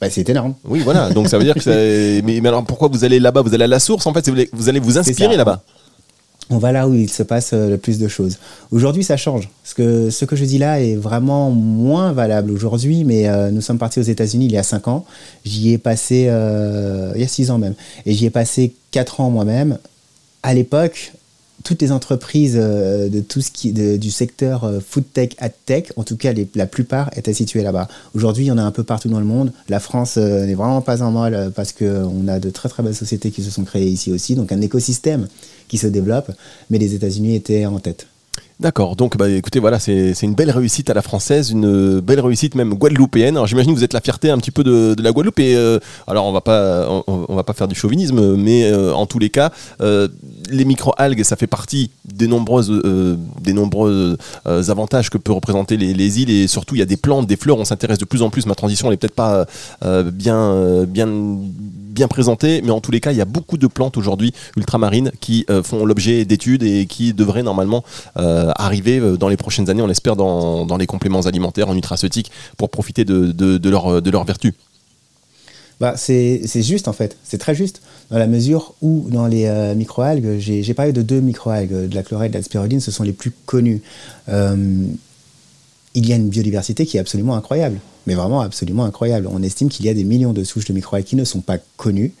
Bah, 0.00 0.10
c'est 0.10 0.28
énorme. 0.28 0.54
Oui, 0.64 0.80
voilà, 0.80 1.10
donc 1.10 1.28
ça 1.28 1.38
veut 1.38 1.44
dire 1.44 1.54
que. 1.54 2.20
Mais, 2.24 2.40
mais, 2.40 2.48
alors 2.48 2.64
pourquoi 2.64 2.88
vous 2.88 3.04
allez 3.04 3.18
là-bas? 3.18 3.40
Vous 3.40 3.54
allez 3.54 3.64
à 3.64 3.68
la 3.68 3.80
source, 3.80 4.06
en 4.06 4.12
fait, 4.12 4.28
vous 4.52 4.68
allez 4.68 4.80
vous 4.80 4.98
inspirer 4.98 5.36
là-bas 5.36 5.62
on 6.50 6.58
va 6.58 6.72
là 6.72 6.88
où 6.88 6.94
il 6.94 7.08
se 7.08 7.22
passe 7.22 7.52
euh, 7.52 7.70
le 7.70 7.78
plus 7.78 7.98
de 7.98 8.08
choses. 8.08 8.38
Aujourd'hui, 8.72 9.04
ça 9.04 9.16
change. 9.16 9.48
Ce 9.64 9.74
que, 9.74 10.10
ce 10.10 10.24
que 10.24 10.36
je 10.36 10.44
dis 10.44 10.58
là 10.58 10.80
est 10.80 10.96
vraiment 10.96 11.50
moins 11.50 12.12
valable 12.12 12.50
aujourd'hui, 12.50 13.04
mais 13.04 13.28
euh, 13.28 13.50
nous 13.50 13.60
sommes 13.60 13.78
partis 13.78 14.00
aux 14.00 14.04
États-Unis 14.04 14.46
il 14.46 14.52
y 14.52 14.58
a 14.58 14.62
5 14.62 14.88
ans. 14.88 15.04
J'y 15.44 15.72
ai 15.72 15.78
passé, 15.78 16.26
euh, 16.28 17.12
il 17.14 17.20
y 17.20 17.24
a 17.24 17.28
6 17.28 17.52
ans 17.52 17.58
même, 17.58 17.74
et 18.04 18.12
j'y 18.12 18.26
ai 18.26 18.30
passé 18.30 18.74
4 18.90 19.20
ans 19.20 19.30
moi-même. 19.30 19.78
À 20.42 20.54
l'époque, 20.54 21.12
toutes 21.64 21.82
les 21.82 21.92
entreprises 21.92 22.54
de 22.54 23.20
tout 23.20 23.40
ce 23.40 23.50
qui 23.50 23.72
du 23.72 24.10
secteur 24.10 24.70
food 24.86 25.04
tech, 25.12 25.30
ad 25.38 25.52
tech, 25.66 25.84
en 25.96 26.04
tout 26.04 26.16
cas 26.16 26.32
la 26.54 26.66
plupart 26.66 27.10
étaient 27.16 27.34
situées 27.34 27.62
là-bas. 27.62 27.88
Aujourd'hui, 28.14 28.44
il 28.44 28.48
y 28.48 28.52
en 28.52 28.58
a 28.58 28.62
un 28.62 28.70
peu 28.70 28.82
partout 28.82 29.08
dans 29.08 29.20
le 29.20 29.26
monde. 29.26 29.52
La 29.68 29.80
France 29.80 30.16
n'est 30.16 30.54
vraiment 30.54 30.80
pas 30.80 31.02
en 31.02 31.10
mal 31.10 31.52
parce 31.54 31.72
qu'on 31.72 32.28
a 32.28 32.38
de 32.38 32.50
très 32.50 32.68
très 32.68 32.82
belles 32.82 32.94
sociétés 32.94 33.30
qui 33.30 33.42
se 33.42 33.50
sont 33.50 33.64
créées 33.64 33.88
ici 33.88 34.12
aussi, 34.12 34.34
donc 34.34 34.52
un 34.52 34.60
écosystème 34.60 35.28
qui 35.68 35.78
se 35.78 35.86
développe, 35.86 36.30
mais 36.70 36.78
les 36.78 36.94
États-Unis 36.94 37.34
étaient 37.36 37.66
en 37.66 37.78
tête. 37.78 38.06
D'accord, 38.60 38.94
donc 38.94 39.16
bah, 39.16 39.26
écoutez, 39.30 39.58
voilà, 39.58 39.78
c'est 39.78 40.12
une 40.20 40.34
belle 40.34 40.50
réussite 40.50 40.90
à 40.90 40.94
la 40.94 41.00
française, 41.00 41.50
une 41.50 42.00
belle 42.00 42.20
réussite 42.20 42.54
même 42.54 42.74
guadeloupéenne. 42.74 43.36
Alors 43.36 43.46
j'imagine 43.46 43.72
que 43.72 43.78
vous 43.78 43.84
êtes 43.84 43.94
la 43.94 44.02
fierté 44.02 44.28
un 44.28 44.36
petit 44.36 44.50
peu 44.50 44.62
de, 44.62 44.94
la 45.02 45.12
Guadeloupe. 45.12 45.38
Et 45.38 45.56
euh, 45.56 45.78
alors 46.06 46.26
on 46.26 46.32
va 46.32 46.42
pas, 46.42 46.86
on, 47.06 47.34
va 47.34 47.42
pas 47.42 47.54
faire 47.54 47.68
du 47.68 47.74
chauvinisme, 47.74 48.36
mais 48.36 48.64
euh, 48.64 48.92
en 48.92 49.06
tous 49.06 49.18
les 49.18 49.30
cas, 49.30 49.50
euh, 49.80 50.08
les 50.50 50.66
micro-algues, 50.66 51.22
ça 51.22 51.36
fait 51.36 51.46
partie 51.46 51.90
des 52.04 52.26
nombreuses, 52.26 52.70
nombreux 53.46 54.18
avantages 54.44 55.08
que 55.08 55.16
peut 55.16 55.32
représenter 55.32 55.78
les, 55.78 55.94
les, 55.94 56.20
îles. 56.20 56.30
Et 56.30 56.46
surtout, 56.46 56.74
il 56.74 56.80
y 56.80 56.82
a 56.82 56.86
des 56.86 56.98
plantes, 56.98 57.26
des 57.26 57.36
fleurs. 57.36 57.56
On 57.56 57.64
s'intéresse 57.64 57.98
de 57.98 58.04
plus 58.04 58.20
en 58.20 58.28
plus. 58.28 58.44
Ma 58.44 58.54
transition, 58.54 58.88
elle 58.88 58.94
est 58.94 58.98
peut-être 58.98 59.14
pas 59.14 59.46
bien, 60.12 60.84
bien 60.84 61.08
bien 61.90 62.08
présenté, 62.08 62.62
mais 62.62 62.70
en 62.70 62.80
tous 62.80 62.90
les 62.90 63.00
cas, 63.00 63.12
il 63.12 63.18
y 63.18 63.20
a 63.20 63.26
beaucoup 63.26 63.58
de 63.58 63.66
plantes 63.66 63.96
aujourd'hui 63.96 64.32
ultramarines 64.56 65.10
qui 65.20 65.44
euh, 65.50 65.62
font 65.62 65.84
l'objet 65.84 66.24
d'études 66.24 66.62
et 66.62 66.86
qui 66.86 67.12
devraient 67.12 67.42
normalement 67.42 67.84
euh, 68.16 68.49
arriver 68.56 68.98
euh, 68.98 69.16
dans 69.16 69.28
les 69.28 69.36
prochaines 69.36 69.70
années, 69.70 69.82
on 69.82 69.86
l'espère, 69.86 70.16
dans, 70.16 70.76
les 70.76 70.86
compléments 70.86 71.22
alimentaires, 71.22 71.68
en 71.68 71.74
nutraceutiques, 71.74 72.30
pour 72.56 72.70
profiter 72.70 73.04
de, 73.04 73.32
de, 73.32 73.70
leur, 73.70 74.02
de 74.02 74.10
leur 74.10 74.24
vertu. 74.24 74.54
Bah, 75.80 75.94
c'est 75.96 76.42
juste 76.56 76.88
en 76.88 76.92
fait, 76.92 77.16
c'est 77.24 77.38
très 77.38 77.54
juste, 77.54 77.80
dans 78.10 78.18
la 78.18 78.26
mesure 78.26 78.74
où 78.82 79.06
dans 79.08 79.26
les 79.26 79.48
microalgues, 79.74 80.38
j'ai 80.38 80.74
parlé 80.74 80.92
de 80.92 81.00
deux 81.00 81.20
microalgues, 81.20 81.88
de 81.88 81.94
la 81.94 82.02
chlorelle 82.02 82.28
et 82.28 82.32
de 82.32 82.36
la 82.36 82.42
spiruline, 82.42 82.80
ce 82.80 82.90
sont 82.90 83.02
les 83.02 83.14
plus 83.14 83.32
connus. 83.46 83.80
il 84.28 84.96
y 85.94 86.12
a 86.12 86.16
une 86.16 86.28
biodiversité 86.28 86.84
qui 86.84 86.98
est 86.98 87.00
absolument 87.00 87.34
incroyable 87.34 87.80
mais 88.06 88.14
vraiment 88.14 88.40
absolument 88.40 88.84
incroyable. 88.84 89.28
On 89.30 89.42
estime 89.42 89.68
qu'il 89.68 89.86
y 89.86 89.88
a 89.88 89.94
des 89.94 90.04
millions 90.04 90.32
de 90.32 90.44
souches 90.44 90.64
de 90.64 90.72
micro 90.72 90.96
qui 90.98 91.16
ne 91.16 91.24
sont 91.24 91.40
pas 91.40 91.58
connues. 91.76 92.12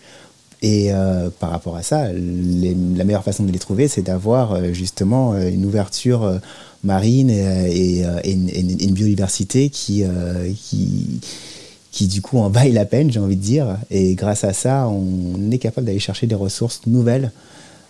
Et 0.62 0.92
euh, 0.92 1.30
par 1.38 1.50
rapport 1.50 1.76
à 1.76 1.82
ça, 1.82 2.08
la 2.12 3.04
meilleure 3.04 3.24
façon 3.24 3.44
de 3.44 3.52
les 3.52 3.58
trouver, 3.58 3.88
c'est 3.88 4.02
d'avoir 4.02 4.52
euh, 4.52 4.72
justement 4.72 5.32
euh, 5.32 5.48
une 5.48 5.64
ouverture 5.64 6.38
marine 6.84 7.30
et, 7.30 8.04
une, 8.24 8.92
biodiversité 8.92 9.68
qui, 9.70 10.02
qui, 10.56 11.20
qui, 11.92 12.06
du 12.06 12.22
coup, 12.22 12.38
en 12.38 12.48
vaille 12.48 12.72
la 12.72 12.86
peine, 12.86 13.10
j'ai 13.10 13.20
envie 13.20 13.36
de 13.36 13.42
dire. 13.42 13.76
Et 13.90 14.14
grâce 14.14 14.44
à 14.44 14.52
ça, 14.54 14.88
on 14.88 15.50
est 15.50 15.58
capable 15.58 15.86
d'aller 15.86 15.98
chercher 15.98 16.26
des 16.26 16.34
ressources 16.34 16.80
nouvelles 16.86 17.32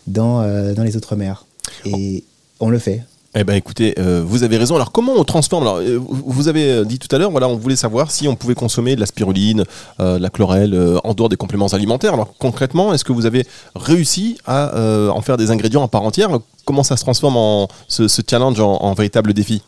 dans, 0.08 0.42
dans 0.74 0.82
les 0.82 0.96
autres 0.96 1.14
mers. 1.14 1.46
Et 1.84 2.24
on 2.58 2.68
le 2.68 2.80
fait. 2.80 3.02
Eh 3.36 3.44
ben 3.44 3.54
écoutez, 3.54 3.94
euh, 4.00 4.24
vous 4.26 4.42
avez 4.42 4.56
raison. 4.56 4.74
Alors 4.74 4.90
comment 4.90 5.12
on 5.16 5.22
transforme 5.22 5.62
Alors 5.62 5.76
euh, 5.76 6.00
vous 6.02 6.48
avez 6.48 6.68
euh, 6.72 6.84
dit 6.84 6.98
tout 6.98 7.14
à 7.14 7.18
l'heure, 7.18 7.30
voilà, 7.30 7.48
on 7.48 7.54
voulait 7.54 7.76
savoir 7.76 8.10
si 8.10 8.26
on 8.26 8.34
pouvait 8.34 8.56
consommer 8.56 8.96
de 8.96 9.00
la 9.00 9.06
spiruline, 9.06 9.64
de 10.00 10.16
la 10.18 10.30
chlorelle 10.30 10.76
en 11.04 11.14
dehors 11.14 11.28
des 11.28 11.36
compléments 11.36 11.68
alimentaires. 11.68 12.14
Alors 12.14 12.34
concrètement, 12.38 12.92
est-ce 12.92 13.04
que 13.04 13.12
vous 13.12 13.26
avez 13.26 13.46
réussi 13.76 14.36
à 14.46 14.72
en 15.12 15.20
faire 15.20 15.36
des 15.36 15.50
ingrédients 15.50 15.84
à 15.84 15.88
part 15.88 16.02
entière 16.02 16.30
Comment 16.64 16.82
ça 16.82 16.96
se 16.96 17.02
transforme 17.02 17.36
en 17.36 17.68
ce, 17.86 18.08
challenge 18.28 18.58
en, 18.60 18.92
véritable 18.94 19.32
défi 19.32 19.62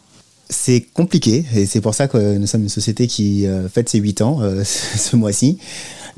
c'est 0.49 0.83
compliqué 0.93 1.47
et 1.55 1.65
c'est 1.65 1.81
pour 1.81 1.95
ça 1.95 2.09
que 2.09 2.37
nous 2.37 2.47
sommes 2.47 2.65
une 2.65 2.69
société 2.69 3.07
qui 3.07 3.47
fête 3.73 3.89
ses 3.89 3.99
8 3.99 4.21
ans 4.21 4.41
ce 4.65 5.17
mois-ci. 5.17 5.59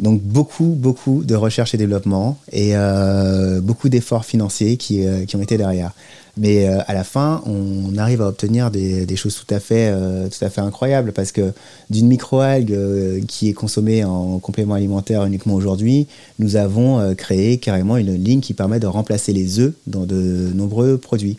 Donc 0.00 0.20
beaucoup, 0.22 0.74
beaucoup 0.76 1.22
de 1.22 1.36
recherche 1.36 1.72
et 1.74 1.76
développement 1.76 2.36
et 2.50 2.72
beaucoup 3.62 3.88
d'efforts 3.88 4.24
financiers 4.24 4.76
qui, 4.76 5.04
qui, 5.28 5.36
ont 5.36 5.42
été 5.42 5.56
derrière. 5.56 5.92
Mais 6.36 6.68
euh, 6.68 6.80
à 6.86 6.94
la 6.94 7.04
fin, 7.04 7.42
on 7.46 7.96
arrive 7.96 8.20
à 8.20 8.28
obtenir 8.28 8.70
des, 8.70 9.16
choses 9.16 9.36
tout 9.36 9.54
à, 9.54 9.60
fait, 9.60 9.90
euh, 9.92 10.28
tout 10.28 10.44
à 10.44 10.50
fait 10.50 10.60
incroyables 10.60 11.12
parce 11.12 11.30
que 11.30 11.52
d'une 11.90 12.08
microalgue 12.08 12.72
euh, 12.72 13.20
qui 13.28 13.48
est 13.48 13.52
consommée 13.52 14.04
en 14.04 14.38
complément 14.40 14.74
alimentaire 14.74 15.24
uniquement 15.24 15.54
aujourd'hui, 15.54 16.08
nous 16.38 16.56
avons 16.56 17.14
créé 17.14 17.58
carrément 17.58 17.96
une 17.96 18.14
ligne 18.14 18.40
qui 18.40 18.54
permet 18.54 18.80
de 18.80 18.86
remplacer 18.86 19.32
les 19.32 19.60
œufs 19.60 19.74
dans 19.86 20.06
de 20.06 20.50
nombreux 20.54 20.98
produits. 20.98 21.38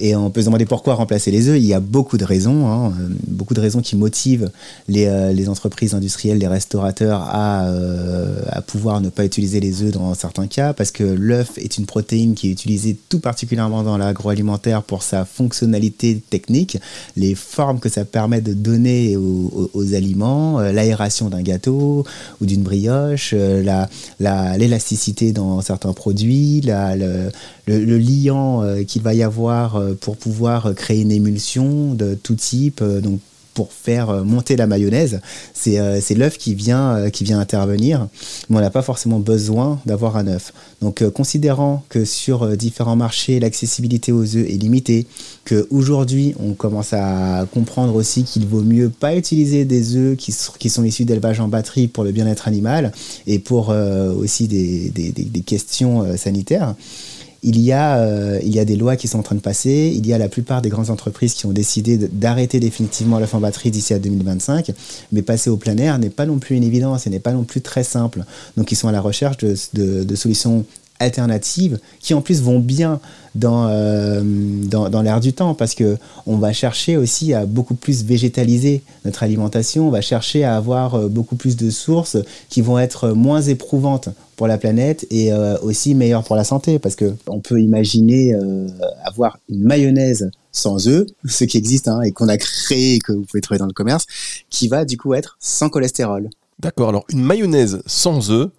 Et 0.00 0.14
on 0.14 0.30
peut 0.30 0.40
se 0.40 0.46
demander 0.46 0.64
pourquoi 0.64 0.94
remplacer 0.94 1.30
les 1.30 1.48
œufs. 1.48 1.58
Il 1.58 1.66
y 1.66 1.74
a 1.74 1.80
beaucoup 1.80 2.18
de 2.18 2.24
raisons, 2.24 2.68
hein, 2.68 2.92
euh, 3.00 3.08
beaucoup 3.26 3.54
de 3.54 3.60
raisons 3.60 3.80
qui 3.80 3.96
motivent 3.96 4.50
les, 4.86 5.06
euh, 5.06 5.32
les 5.32 5.48
entreprises 5.48 5.94
industrielles, 5.94 6.38
les 6.38 6.46
restaurateurs 6.46 7.22
à, 7.22 7.66
euh, 7.66 8.42
à, 8.48 8.62
pouvoir 8.62 9.00
ne 9.00 9.08
pas 9.08 9.24
utiliser 9.24 9.58
les 9.60 9.82
œufs 9.82 9.90
dans 9.90 10.14
certains 10.14 10.46
cas, 10.46 10.72
parce 10.72 10.92
que 10.92 11.02
l'œuf 11.02 11.58
est 11.58 11.78
une 11.78 11.86
protéine 11.86 12.34
qui 12.34 12.48
est 12.48 12.52
utilisée 12.52 12.96
tout 13.08 13.18
particulièrement 13.18 13.82
dans 13.82 13.98
l'agroalimentaire 13.98 14.82
pour 14.82 15.02
sa 15.02 15.24
fonctionnalité 15.24 16.20
technique, 16.30 16.78
les 17.16 17.34
formes 17.34 17.80
que 17.80 17.88
ça 17.88 18.04
permet 18.04 18.40
de 18.40 18.52
donner 18.52 19.16
aux, 19.16 19.70
aux, 19.74 19.94
aliments, 19.94 20.60
l'aération 20.60 21.28
d'un 21.28 21.42
gâteau 21.42 22.04
ou 22.40 22.46
d'une 22.46 22.62
brioche, 22.62 23.34
l'élasticité 24.20 25.26
la, 25.28 25.32
dans 25.32 25.60
certains 25.60 25.92
produits, 25.92 26.60
la, 26.60 26.94
le, 26.94 27.30
le, 27.66 27.98
liant 27.98 28.62
qu'il 28.86 29.02
va 29.02 29.14
y 29.14 29.22
avoir 29.22 29.80
pour 30.00 30.16
pouvoir 30.16 30.74
créer 30.74 31.02
une 31.02 31.12
émulsion 31.12 31.94
de 31.94 32.14
tout 32.14 32.34
type. 32.34 32.82
Donc, 32.82 33.20
pour 33.58 33.72
faire 33.72 34.10
euh, 34.10 34.22
monter 34.22 34.54
la 34.54 34.68
mayonnaise. 34.68 35.20
C'est 35.52 35.80
euh, 35.80 35.98
l'œuf 36.16 36.38
qui 36.38 36.54
vient, 36.54 36.94
euh, 36.94 37.10
qui 37.10 37.24
vient 37.24 37.40
intervenir, 37.40 38.06
mais 38.48 38.58
on 38.58 38.60
n'a 38.60 38.70
pas 38.70 38.82
forcément 38.82 39.18
besoin 39.18 39.80
d'avoir 39.84 40.16
un 40.16 40.28
œuf. 40.28 40.52
Donc, 40.80 41.02
considérant 41.10 41.82
que 41.88 42.04
sur 42.04 42.56
différents 42.56 42.94
marchés, 42.94 43.40
l'accessibilité 43.40 44.12
aux 44.12 44.36
œufs 44.36 44.48
est 44.48 44.62
limitée, 44.62 45.08
qu'aujourd'hui, 45.44 46.36
on 46.38 46.52
commence 46.52 46.92
à 46.92 47.48
comprendre 47.52 47.96
aussi 47.96 48.22
qu'il 48.22 48.46
vaut 48.46 48.62
mieux 48.62 48.90
pas 48.90 49.16
utiliser 49.16 49.64
des 49.64 49.96
œufs 49.96 50.16
qui, 50.16 50.30
sont 50.70 50.84
issus 50.84 51.04
d'élevage 51.04 51.40
en 51.40 51.48
batterie 51.48 51.88
pour 51.88 52.04
le 52.04 52.12
bien-être 52.12 52.46
animal 52.46 52.92
et 53.26 53.40
pour 53.40 53.70
aussi 54.20 54.46
des 54.46 55.42
questions 55.44 56.16
sanitaires 56.16 56.76
il 57.42 57.60
y, 57.60 57.72
a, 57.72 57.98
euh, 57.98 58.40
il 58.42 58.54
y 58.54 58.58
a 58.58 58.64
des 58.64 58.74
lois 58.74 58.96
qui 58.96 59.06
sont 59.06 59.18
en 59.18 59.22
train 59.22 59.36
de 59.36 59.40
passer, 59.40 59.92
il 59.94 60.06
y 60.06 60.12
a 60.12 60.18
la 60.18 60.28
plupart 60.28 60.60
des 60.60 60.68
grandes 60.70 60.90
entreprises 60.90 61.34
qui 61.34 61.46
ont 61.46 61.52
décidé 61.52 61.96
d'arrêter 61.96 62.58
définitivement 62.58 63.18
l'œuf 63.18 63.34
en 63.34 63.40
batterie 63.40 63.70
d'ici 63.70 63.94
à 63.94 63.98
2025, 63.98 64.72
mais 65.12 65.22
passer 65.22 65.48
au 65.48 65.56
plein 65.56 65.76
air 65.76 65.98
n'est 65.98 66.10
pas 66.10 66.26
non 66.26 66.38
plus 66.38 66.56
une 66.56 66.64
évidence 66.64 67.06
et 67.06 67.10
n'est 67.10 67.20
pas 67.20 67.32
non 67.32 67.44
plus 67.44 67.60
très 67.60 67.84
simple. 67.84 68.24
Donc 68.56 68.72
ils 68.72 68.76
sont 68.76 68.88
à 68.88 68.92
la 68.92 69.00
recherche 69.00 69.36
de, 69.38 69.54
de 69.74 70.16
solutions 70.16 70.64
alternatives 71.00 71.78
qui 72.00 72.14
en 72.14 72.20
plus 72.20 72.42
vont 72.42 72.58
bien 72.58 73.00
dans, 73.34 73.68
euh, 73.68 74.22
dans, 74.24 74.88
dans 74.88 75.02
l'air 75.02 75.20
du 75.20 75.32
temps 75.32 75.54
parce 75.54 75.74
que 75.74 75.96
on 76.26 76.38
va 76.38 76.52
chercher 76.52 76.96
aussi 76.96 77.34
à 77.34 77.46
beaucoup 77.46 77.74
plus 77.74 78.04
végétaliser 78.04 78.82
notre 79.04 79.22
alimentation, 79.22 79.86
on 79.86 79.90
va 79.90 80.00
chercher 80.00 80.44
à 80.44 80.56
avoir 80.56 80.94
euh, 80.94 81.08
beaucoup 81.08 81.36
plus 81.36 81.56
de 81.56 81.70
sources 81.70 82.16
qui 82.48 82.62
vont 82.62 82.78
être 82.78 83.10
moins 83.10 83.42
éprouvantes 83.42 84.08
pour 84.38 84.46
la 84.46 84.56
planète 84.56 85.06
et 85.10 85.32
euh, 85.32 85.58
aussi 85.58 85.94
meilleures 85.94 86.24
pour 86.24 86.36
la 86.36 86.44
santé 86.44 86.78
parce 86.78 86.94
que 86.94 87.14
on 87.26 87.40
peut 87.40 87.60
imaginer 87.60 88.34
avoir 89.04 89.38
une 89.50 89.64
mayonnaise 89.64 90.30
sans 90.52 90.88
œufs, 90.88 91.06
ce 91.26 91.44
qui 91.44 91.58
existe 91.58 91.88
hein, 91.88 92.00
et 92.00 92.12
qu'on 92.12 92.28
a 92.28 92.38
créé 92.38 92.94
et 92.94 92.98
que 92.98 93.12
vous 93.12 93.24
pouvez 93.24 93.42
trouver 93.42 93.58
dans 93.58 93.66
le 93.66 93.72
commerce, 93.72 94.06
qui 94.48 94.68
va 94.68 94.86
du 94.86 94.96
coup 94.96 95.12
être 95.12 95.36
sans 95.40 95.68
cholestérol. 95.68 96.30
D'accord, 96.58 96.88
alors 96.88 97.04
une 97.10 97.22
mayonnaise 97.22 97.82
sans 97.84 98.30
œufs, 98.30 98.50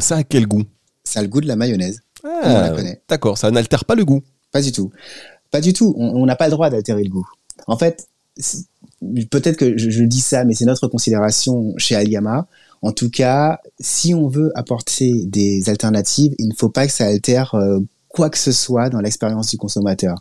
ça 0.00 0.16
a 0.16 0.24
quel 0.24 0.46
goût? 0.46 0.64
Ça 1.04 1.20
a 1.20 1.22
le 1.22 1.28
goût 1.28 1.40
de 1.40 1.46
la 1.46 1.56
mayonnaise. 1.56 2.00
Ah, 2.24 2.72
d'accord, 3.08 3.38
ça 3.38 3.50
n'altère 3.50 3.84
pas 3.84 3.94
le 3.94 4.04
goût? 4.04 4.22
Pas 4.50 4.60
du 4.60 4.72
tout. 4.72 4.90
Pas 5.50 5.60
du 5.60 5.72
tout. 5.72 5.94
On 5.96 6.26
n'a 6.26 6.36
pas 6.36 6.46
le 6.46 6.52
droit 6.52 6.70
d'altérer 6.70 7.04
le 7.04 7.10
goût. 7.10 7.28
En 7.66 7.76
fait, 7.76 8.08
peut-être 9.30 9.56
que 9.56 9.76
je, 9.76 10.02
dis 10.02 10.20
ça, 10.20 10.44
mais 10.44 10.54
c'est 10.54 10.64
notre 10.64 10.88
considération 10.88 11.74
chez 11.76 11.94
Aliama. 11.94 12.46
En 12.82 12.92
tout 12.92 13.10
cas, 13.10 13.58
si 13.80 14.14
on 14.14 14.28
veut 14.28 14.50
apporter 14.54 15.24
des 15.26 15.68
alternatives, 15.68 16.34
il 16.38 16.48
ne 16.48 16.54
faut 16.54 16.68
pas 16.68 16.86
que 16.86 16.92
ça 16.92 17.06
altère 17.06 17.54
euh, 17.54 17.80
quoi 18.08 18.30
que 18.30 18.38
ce 18.38 18.52
soit 18.52 18.88
dans 18.88 19.00
l'expérience 19.00 19.48
du 19.48 19.56
consommateur. 19.56 20.16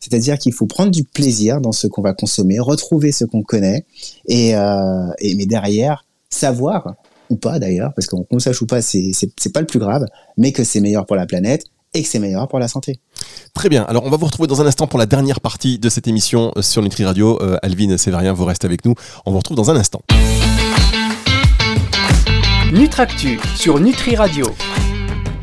C'est-à-dire 0.00 0.38
qu'il 0.38 0.52
faut 0.52 0.66
prendre 0.66 0.90
du 0.90 1.04
plaisir 1.04 1.60
dans 1.60 1.72
ce 1.72 1.86
qu'on 1.86 2.02
va 2.02 2.14
consommer, 2.14 2.58
retrouver 2.58 3.12
ce 3.12 3.24
qu'on 3.24 3.42
connaît, 3.42 3.84
et, 4.26 4.56
euh, 4.56 5.06
mais 5.22 5.46
derrière 5.46 6.04
savoir 6.30 6.94
ou 7.28 7.36
pas 7.36 7.58
d'ailleurs, 7.58 7.92
parce 7.94 8.06
qu'on 8.06 8.26
le 8.30 8.40
sache 8.40 8.60
ou 8.60 8.66
pas, 8.66 8.82
c'est 8.82 9.52
pas 9.52 9.60
le 9.60 9.66
plus 9.66 9.78
grave, 9.78 10.04
mais 10.36 10.52
que 10.52 10.64
c'est 10.64 10.80
meilleur 10.80 11.06
pour 11.06 11.16
la 11.16 11.26
planète 11.26 11.64
et 11.94 12.02
que 12.02 12.08
c'est 12.08 12.18
meilleur 12.18 12.48
pour 12.48 12.58
la 12.58 12.68
santé. 12.68 13.00
Très 13.54 13.68
bien. 13.68 13.82
Alors, 13.84 14.04
on 14.04 14.10
va 14.10 14.16
vous 14.16 14.26
retrouver 14.26 14.46
dans 14.46 14.60
un 14.60 14.66
instant 14.66 14.86
pour 14.86 14.98
la 14.98 15.06
dernière 15.06 15.40
partie 15.40 15.78
de 15.78 15.88
cette 15.88 16.06
émission 16.06 16.52
euh, 16.56 16.62
sur 16.62 16.82
Nutri 16.82 17.04
Radio. 17.04 17.40
Euh, 17.42 17.56
Alvin 17.62 17.96
Sévérien, 17.96 18.32
vous 18.32 18.44
restez 18.44 18.66
avec 18.66 18.84
nous. 18.84 18.94
On 19.26 19.32
vous 19.32 19.38
retrouve 19.38 19.56
dans 19.56 19.70
un 19.70 19.76
instant. 19.76 20.00
Nutractu 23.00 23.40
sur 23.56 23.80
Nutri 23.80 24.14
Radio. 24.14 24.44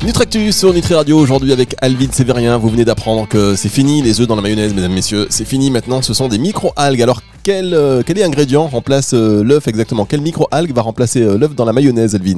Nutractus 0.04 0.56
sur 0.56 0.72
Nutri 0.72 0.94
Radio 0.94 1.18
aujourd'hui 1.18 1.52
avec 1.52 1.74
Alvin 1.80 2.06
Sévérien. 2.12 2.56
Vous 2.56 2.68
venez 2.68 2.84
d'apprendre 2.84 3.26
que 3.26 3.56
c'est 3.56 3.68
fini 3.68 4.00
les 4.00 4.20
œufs 4.20 4.28
dans 4.28 4.36
la 4.36 4.42
mayonnaise, 4.42 4.72
mesdames, 4.74 4.92
messieurs. 4.92 5.26
C'est 5.28 5.44
fini 5.44 5.72
maintenant, 5.72 6.00
ce 6.00 6.14
sont 6.14 6.28
des 6.28 6.38
micro-algues. 6.38 7.02
Alors 7.02 7.20
quel, 7.42 7.74
euh, 7.74 8.04
quel 8.06 8.22
ingrédient 8.22 8.68
remplace 8.68 9.12
euh, 9.12 9.42
l'œuf 9.42 9.66
exactement? 9.66 10.06
Quel 10.06 10.20
micro-algue 10.20 10.72
va 10.72 10.82
remplacer 10.82 11.20
euh, 11.20 11.36
l'œuf 11.36 11.56
dans 11.56 11.64
la 11.64 11.72
mayonnaise, 11.72 12.14
Alvin? 12.14 12.36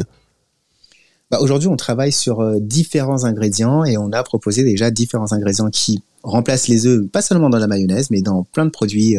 Bah, 1.30 1.36
Aujourd'hui, 1.42 1.68
on 1.68 1.76
travaille 1.76 2.12
sur 2.12 2.58
différents 2.58 3.24
ingrédients 3.24 3.84
et 3.84 3.98
on 3.98 4.12
a 4.12 4.22
proposé 4.22 4.64
déjà 4.64 4.90
différents 4.90 5.34
ingrédients 5.34 5.68
qui 5.68 6.02
remplacent 6.22 6.68
les 6.68 6.86
œufs, 6.86 7.06
pas 7.08 7.20
seulement 7.20 7.50
dans 7.50 7.58
la 7.58 7.66
mayonnaise, 7.66 8.10
mais 8.10 8.22
dans 8.22 8.44
plein 8.44 8.64
de 8.64 8.70
produits 8.70 9.16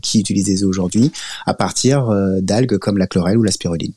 qui 0.00 0.20
utilisent 0.20 0.46
les 0.46 0.62
œufs 0.62 0.68
aujourd'hui, 0.68 1.10
à 1.44 1.54
partir 1.54 2.08
d'algues 2.40 2.78
comme 2.78 2.98
la 2.98 3.08
chlorelle 3.08 3.36
ou 3.36 3.42
la 3.42 3.50
spiruline. 3.50 3.92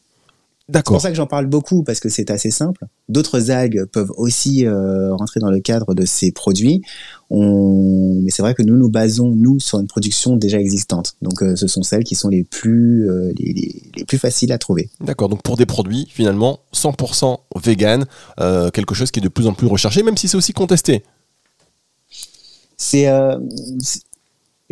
C'est 0.79 0.85
pour 0.85 1.01
ça 1.01 1.09
que 1.09 1.15
j'en 1.15 1.27
parle 1.27 1.45
beaucoup 1.45 1.83
parce 1.83 1.99
que 1.99 2.09
c'est 2.09 2.31
assez 2.31 2.51
simple. 2.51 2.85
D'autres 3.09 3.51
algues 3.51 3.85
peuvent 3.85 4.11
aussi 4.17 4.65
euh, 4.65 5.13
rentrer 5.15 5.39
dans 5.39 5.49
le 5.49 5.59
cadre 5.59 5.93
de 5.93 6.05
ces 6.05 6.31
produits. 6.31 6.81
On... 7.29 8.19
Mais 8.23 8.31
c'est 8.31 8.41
vrai 8.41 8.53
que 8.53 8.63
nous 8.63 8.75
nous 8.75 8.89
basons 8.89 9.29
nous 9.29 9.59
sur 9.59 9.79
une 9.79 9.87
production 9.87 10.35
déjà 10.35 10.59
existante. 10.59 11.15
Donc 11.21 11.41
euh, 11.41 11.55
ce 11.55 11.67
sont 11.67 11.83
celles 11.83 12.03
qui 12.03 12.15
sont 12.15 12.29
les 12.29 12.43
plus 12.43 13.09
euh, 13.09 13.33
les, 13.37 13.81
les, 13.95 14.05
plus 14.05 14.17
faciles 14.17 14.51
à 14.51 14.57
trouver. 14.57 14.89
D'accord. 15.01 15.29
Donc 15.29 15.43
pour 15.43 15.57
des 15.57 15.65
produits 15.65 16.07
finalement 16.09 16.59
100% 16.73 17.37
vegan, 17.63 18.05
quelque 18.73 18.95
chose 18.95 19.11
qui 19.11 19.19
est 19.19 19.23
de 19.23 19.29
plus 19.29 19.47
en 19.47 19.53
plus 19.53 19.67
recherché, 19.67 20.03
même 20.03 20.17
si 20.17 20.27
c'est 20.27 20.37
aussi 20.37 20.53
contesté. 20.53 21.03
C'est 22.77 23.07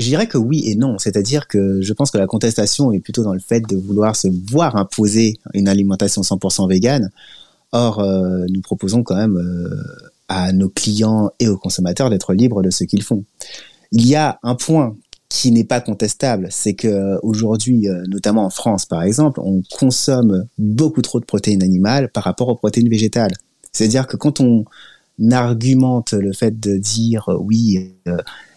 je 0.01 0.08
dirais 0.08 0.27
que 0.27 0.38
oui 0.38 0.63
et 0.65 0.75
non. 0.75 0.98
C'est-à-dire 0.98 1.48
que 1.48 1.81
je 1.81 1.93
pense 1.93 2.12
que 2.12 2.17
la 2.17 2.27
contestation 2.27 2.91
est 2.91 3.00
plutôt 3.00 3.24
dans 3.24 3.34
le 3.34 3.39
fait 3.39 3.62
de 3.62 3.77
vouloir 3.77 4.15
se 4.15 4.27
voir 4.51 4.75
imposer 4.75 5.39
une 5.53 5.67
alimentation 5.67 6.22
100% 6.22 6.67
végane. 6.67 7.10
Or, 7.72 8.00
euh, 8.00 8.46
nous 8.50 8.62
proposons 8.62 9.03
quand 9.03 9.15
même 9.15 9.38
euh, 9.38 10.10
à 10.27 10.51
nos 10.51 10.70
clients 10.70 11.31
et 11.39 11.48
aux 11.48 11.58
consommateurs 11.58 12.10
d'être 12.10 12.34
libres 12.34 12.62
de 12.62 12.70
ce 12.70 12.84
qu'ils 12.84 13.03
font. 13.03 13.24
Il 13.91 14.08
y 14.08 14.15
a 14.15 14.39
un 14.43 14.55
point 14.55 14.96
qui 15.29 15.51
n'est 15.51 15.63
pas 15.63 15.79
contestable, 15.79 16.48
c'est 16.50 16.74
que 16.74 17.17
aujourd'hui, 17.24 17.88
euh, 17.88 18.03
notamment 18.08 18.46
en 18.46 18.50
France 18.50 18.86
par 18.86 19.03
exemple, 19.03 19.39
on 19.41 19.62
consomme 19.79 20.46
beaucoup 20.58 21.01
trop 21.01 21.22
de 21.22 21.25
protéines 21.25 21.63
animales 21.63 22.10
par 22.10 22.25
rapport 22.25 22.50
aux 22.50 22.55
protéines 22.55 22.89
végétales. 22.89 23.31
C'est-à-dire 23.72 24.08
que 24.08 24.17
quand 24.17 24.41
on 24.41 24.65
argumente 25.31 26.12
le 26.12 26.34
fait 26.34 26.60
de 26.60 26.75
dire 26.75 27.29
oui, 27.39 27.93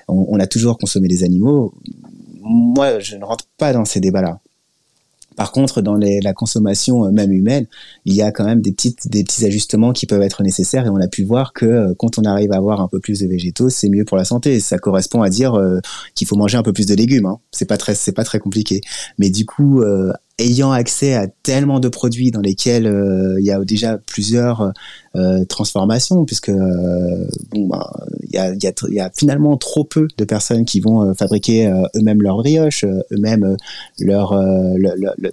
on, 0.08 0.38
a 0.38 0.46
toujours 0.46 0.78
consommé 0.78 1.08
des 1.08 1.25
animaux. 1.25 1.75
Moi, 2.40 2.99
je 3.00 3.16
ne 3.16 3.25
rentre 3.25 3.46
pas 3.58 3.73
dans 3.73 3.84
ces 3.84 4.00
débats-là. 4.00 4.40
Par 5.37 5.50
contre, 5.50 5.82
dans 5.82 5.96
la 5.96 6.32
consommation 6.32 7.06
euh, 7.06 7.11
même 7.11 7.32
humaine, 7.32 7.66
il 8.04 8.14
y 8.14 8.23
a 8.23 8.30
quand 8.30 8.44
même 8.44 8.61
des, 8.61 8.73
petits 8.73 9.44
ajustements 9.44 9.92
qui 9.92 10.06
peuvent 10.06 10.23
être 10.23 10.42
nécessaires 10.42 10.87
et 10.87 10.88
on 10.88 11.00
a 11.00 11.08
pu 11.08 11.25
voir 11.25 11.52
que 11.52 11.66
euh, 11.66 11.94
quand 11.99 12.18
on 12.18 12.25
arrive 12.25 12.52
à 12.52 12.56
avoir 12.56 12.80
un 12.80 12.88
peu 12.88 13.00
plus 13.00 13.20
de 13.20 13.26
végétaux, 13.26 13.68
c'est 13.68 13.88
mieux 13.88 14.04
pour 14.04 14.16
la 14.16 14.25
santé. 14.25 14.61
Ça 14.61 14.78
correspond 14.78 15.23
à 15.23 15.30
dire 15.30 15.54
euh, 15.54 15.80
qu'il 16.14 16.28
faut 16.28 16.37
manger 16.37 16.56
un 16.56 16.62
peu 16.62 16.73
plus 16.73 16.87
de 16.87 16.94
légumes. 16.94 17.26
Hein. 17.26 17.38
C'est 17.50 17.64
pas 17.64 17.76
très, 17.76 17.94
c'est 17.94 18.12
pas 18.12 18.25
très 18.25 18.38
compliqué. 18.38 18.80
Mais 19.18 19.30
du 19.30 19.44
coup, 19.44 19.82
ayant 20.38 20.72
accès 20.72 21.14
à 21.14 21.28
tellement 21.28 21.78
de 21.78 21.88
produits 21.88 22.30
dans 22.30 22.40
lesquels 22.40 22.86
euh, 22.86 23.36
il 23.38 23.46
y 23.46 23.52
a 23.52 23.64
déjà 23.64 23.98
plusieurs 23.98 24.72
euh, 25.14 25.44
transformations, 25.44 26.24
puisque 26.24 26.48
euh, 26.48 27.28
bon, 27.50 27.68
ben, 27.68 27.86
il 28.22 28.34
y, 28.34 29.00
a, 29.00 29.10
finalement 29.16 29.56
trop 29.56 29.84
peu 29.84 30.08
de 30.16 30.24
personnes 30.24 30.64
qui 30.64 30.80
vont 30.80 31.14
fabriquer 31.14 31.68
eux-mêmes 31.94 32.20
leur 32.20 32.38
brioche, 32.38 32.84
eux-mêmes 33.12 33.56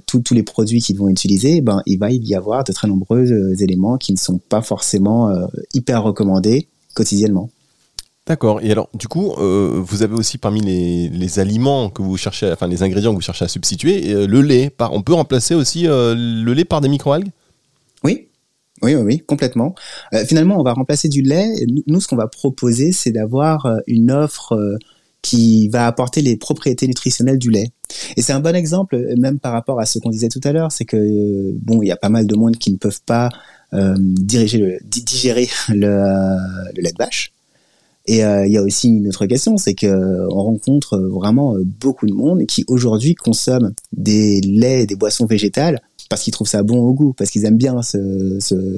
tous 0.05 0.33
les 0.33 0.43
produits 0.43 0.81
qu'ils 0.81 0.97
vont 0.97 1.09
utiliser. 1.09 1.61
Ben, 1.61 1.81
il 1.87 1.97
va 1.97 2.11
y 2.11 2.35
avoir 2.35 2.63
de 2.63 2.71
très 2.71 2.87
nombreux 2.87 3.59
éléments 3.59 3.97
qui 3.97 4.13
ne 4.13 4.17
sont 4.17 4.37
pas 4.37 4.61
forcément 4.61 5.33
hyper 5.73 6.03
recommandés 6.03 6.67
quotidiennement. 6.93 7.49
D'accord. 8.27 8.61
Et 8.61 8.71
alors, 8.71 8.89
du 8.93 9.07
coup, 9.07 9.33
euh, 9.39 9.81
vous 9.83 10.03
avez 10.03 10.13
aussi 10.13 10.37
parmi 10.37 10.61
les, 10.61 11.39
aliments 11.39 11.89
que 11.89 12.01
vous 12.01 12.17
cherchez, 12.17 12.51
enfin 12.51 12.67
les 12.67 12.83
ingrédients 12.83 13.11
que 13.11 13.15
vous 13.15 13.21
cherchez 13.21 13.45
à 13.45 13.47
substituer, 13.47 14.13
euh, 14.13 14.27
le 14.27 14.41
lait. 14.41 14.71
On 14.79 15.01
peut 15.01 15.13
remplacer 15.13 15.55
aussi 15.55 15.87
euh, 15.87 16.13
le 16.15 16.53
lait 16.53 16.65
par 16.65 16.81
des 16.81 16.89
microalgues? 16.89 17.31
Oui. 18.03 18.27
Oui, 18.83 18.95
oui, 18.95 19.01
oui, 19.01 19.19
complètement. 19.19 19.75
finalement, 20.25 20.59
on 20.59 20.63
va 20.63 20.73
remplacer 20.73 21.07
du 21.07 21.21
lait. 21.21 21.47
Nous, 21.85 21.99
ce 21.99 22.07
qu'on 22.07 22.15
va 22.15 22.27
proposer, 22.27 22.91
c'est 22.91 23.11
d'avoir 23.11 23.67
une 23.85 24.09
offre 24.09 24.57
qui 25.21 25.69
va 25.69 25.85
apporter 25.85 26.23
les 26.23 26.35
propriétés 26.35 26.87
nutritionnelles 26.87 27.37
du 27.37 27.51
lait. 27.51 27.69
Et 28.17 28.23
c'est 28.23 28.33
un 28.33 28.39
bon 28.39 28.55
exemple, 28.55 28.99
même 29.19 29.37
par 29.37 29.53
rapport 29.53 29.79
à 29.79 29.85
ce 29.85 29.99
qu'on 29.99 30.09
disait 30.09 30.29
tout 30.29 30.41
à 30.43 30.51
l'heure, 30.51 30.71
c'est 30.71 30.85
que 30.85 31.51
bon, 31.61 31.83
il 31.83 31.89
y 31.89 31.91
a 31.91 31.95
pas 31.95 32.09
mal 32.09 32.25
de 32.25 32.35
monde 32.35 32.57
qui 32.57 32.71
ne 32.71 32.77
peuvent 32.77 33.01
pas 33.05 33.29
digérer 33.71 35.47
le, 35.69 35.77
le 36.75 36.81
lait 36.81 36.91
de 36.91 36.97
vache. 36.97 37.31
Et 38.07 38.23
euh, 38.23 38.47
il 38.47 38.51
y 38.51 38.57
a 38.57 38.63
aussi 38.63 38.89
une 38.89 39.07
autre 39.07 39.25
question, 39.25 39.57
c'est 39.57 39.75
que 39.75 39.85
euh, 39.85 40.27
on 40.31 40.43
rencontre 40.43 40.97
vraiment 40.97 41.55
euh, 41.55 41.63
beaucoup 41.63 42.07
de 42.07 42.13
monde 42.13 42.45
qui 42.45 42.65
aujourd'hui 42.67 43.15
consomment 43.15 43.73
des 43.93 44.41
laits, 44.41 44.89
des 44.89 44.95
boissons 44.95 45.25
végétales 45.25 45.81
parce 46.09 46.23
qu'ils 46.23 46.33
trouvent 46.33 46.47
ça 46.47 46.61
bon 46.61 46.79
au 46.79 46.93
goût, 46.93 47.13
parce 47.13 47.29
qu'ils 47.29 47.45
aiment 47.45 47.57
bien 47.57 47.81
ce, 47.81 47.97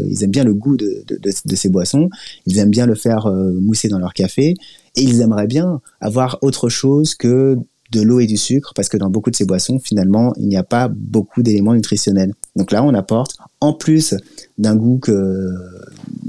ils 0.07 0.23
aiment 0.23 0.29
bien 0.29 0.43
le 0.43 0.53
goût 0.53 0.77
de, 0.77 1.03
de, 1.09 1.55
ces 1.55 1.67
boissons, 1.67 2.11
ils 2.45 2.59
aiment 2.59 2.69
bien 2.69 2.85
le 2.85 2.93
faire 2.93 3.27
mousser 3.59 3.87
dans 3.87 3.97
leur 3.97 4.13
café, 4.13 4.53
et 4.95 5.01
ils 5.01 5.19
aimeraient 5.19 5.47
bien 5.47 5.81
avoir 5.99 6.37
autre 6.43 6.69
chose 6.69 7.15
que 7.15 7.57
de 7.91 8.01
l'eau 8.01 8.19
et 8.19 8.27
du 8.27 8.37
sucre, 8.37 8.73
parce 8.75 8.87
que 8.87 8.97
dans 8.97 9.09
beaucoup 9.09 9.31
de 9.31 9.35
ces 9.35 9.45
boissons, 9.45 9.79
finalement, 9.79 10.33
il 10.37 10.47
n'y 10.47 10.57
a 10.57 10.63
pas 10.63 10.89
beaucoup 10.89 11.41
d'éléments 11.41 11.73
nutritionnels. 11.73 12.35
Donc 12.55 12.71
là, 12.71 12.83
on 12.83 12.93
apporte, 12.93 13.37
en 13.61 13.73
plus 13.73 14.13
d'un 14.59 14.75
goût 14.75 14.99
que 14.99 15.49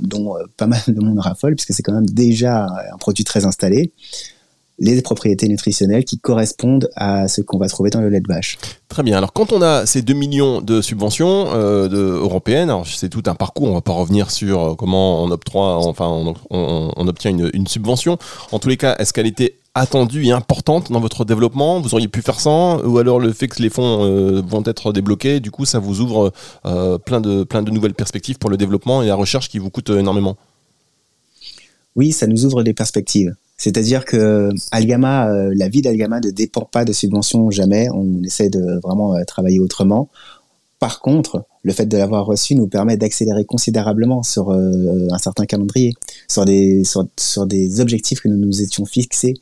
dont 0.07 0.37
euh, 0.37 0.45
pas 0.57 0.67
mal 0.67 0.81
de 0.87 1.01
monde 1.01 1.19
raffole, 1.19 1.55
puisque 1.55 1.73
c'est 1.73 1.83
quand 1.83 1.95
même 1.95 2.09
déjà 2.09 2.67
un 2.93 2.97
produit 2.97 3.25
très 3.25 3.45
installé. 3.45 3.93
Les 4.79 5.01
propriétés 5.03 5.49
nutritionnelles 5.49 6.05
qui 6.05 6.19
correspondent 6.19 6.89
à 6.97 7.29
ce 7.29 7.41
qu'on 7.41 7.59
va 7.59 7.69
trouver 7.69 7.91
dans 7.91 8.01
le 8.01 8.09
lait 8.09 8.21
de 8.21 8.29
vache. 8.29 8.59
Très 8.89 9.03
bien. 9.03 9.17
Alors 9.17 9.33
quand 9.33 9.53
on 9.53 9.63
a 9.63 9.87
ces 9.87 10.03
2 10.03 10.15
millions 10.15 10.61
de 10.61 10.81
subventions 10.83 11.49
euh, 11.53 11.89
de, 11.89 11.97
européennes, 11.97 12.73
c'est 12.85 13.09
tout 13.09 13.23
un 13.27 13.35
parcours, 13.35 13.69
on 13.71 13.75
va 13.75 13.81
pas 13.81 13.93
revenir 13.93 14.31
sur 14.31 14.63
euh, 14.63 14.75
comment 14.75 15.23
on 15.23 15.31
octroie, 15.31 15.77
enfin 15.79 16.07
on, 16.09 16.35
on, 16.51 17.09
obtient 17.09 17.31
une, 17.31 17.51
une, 17.55 17.67
subvention. 17.67 18.19
En 18.53 18.59
tous 18.59 18.69
les 18.69 18.77
cas, 18.77 18.97
est-ce 18.99 19.13
qu'elle 19.13 19.27
était 19.27 19.57
attendue 19.75 20.25
et 20.25 20.33
importante 20.33 20.93
dans 20.93 21.01
votre 21.01 21.25
développement? 21.25 21.81
Vous 21.81 21.95
auriez 21.95 22.09
pu 22.09 22.23
faire 22.23 22.41
sans 22.41 22.81
Ou 22.85 22.99
alors 22.99 23.19
le 23.19 23.33
fait 23.33 23.49
que 23.49 23.61
les 23.61 23.71
fonds 23.71 24.05
euh, 24.05 24.41
vont 24.47 24.63
être 24.65 24.93
débloqués, 24.93 25.41
du 25.41 25.51
coup 25.51 25.65
ça 25.65 25.79
vous 25.79 26.01
ouvre 26.01 26.33
euh, 26.65 26.99
plein, 26.99 27.21
de, 27.21 27.45
plein 27.45 27.63
de 27.63 27.71
nouvelles 27.71 27.95
perspectives 27.95 28.39
pour 28.39 28.51
le 28.51 28.57
développement 28.57 29.03
et 29.03 29.09
la 29.09 29.17
recherche 29.17 29.49
qui 29.49 29.59
vous 29.59 29.71
coûte 29.71 29.91
énormément? 29.91 30.37
Oui, 31.97 32.13
ça 32.13 32.27
nous 32.27 32.45
ouvre 32.45 32.63
des 32.63 32.75
perspectives. 32.75 33.35
C'est-à-dire 33.57 34.05
que 34.05 34.51
Algama, 34.73 35.31
euh, 35.31 35.53
la 35.55 35.69
vie 35.69 35.81
d'Algama 35.81 36.21
ne 36.21 36.31
dépend 36.31 36.63
pas 36.71 36.85
de 36.85 36.93
subventions 36.93 37.51
jamais. 37.51 37.89
On 37.93 38.23
essaie 38.23 38.49
de 38.49 38.81
vraiment 38.83 39.15
euh, 39.15 39.23
travailler 39.25 39.61
autrement. 39.61 40.09
Par 40.81 41.01
contre, 41.01 41.45
le 41.63 41.73
fait 41.73 41.87
de 41.87 41.97
l'avoir 41.97 42.27
reçu 42.27 42.57
nous 42.57 42.67
permet 42.67 42.97
d'accélérer 42.97 43.45
considérablement 43.45 44.23
sur 44.23 44.51
euh, 44.51 45.07
un 45.11 45.19
certain 45.19 45.47
calendrier, 45.47 45.95
sur 46.29 46.45
des, 46.45 46.85
sur, 46.85 47.07
sur, 47.19 47.47
des 47.47 47.81
objectifs 47.81 48.21
que 48.21 48.29
nous 48.29 48.37
nous 48.37 48.61
étions 48.61 48.85
fixés 48.85 49.35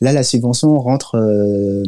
Là, 0.00 0.12
la 0.12 0.22
subvention 0.22 0.78
rentre 0.80 1.16
euh, 1.16 1.82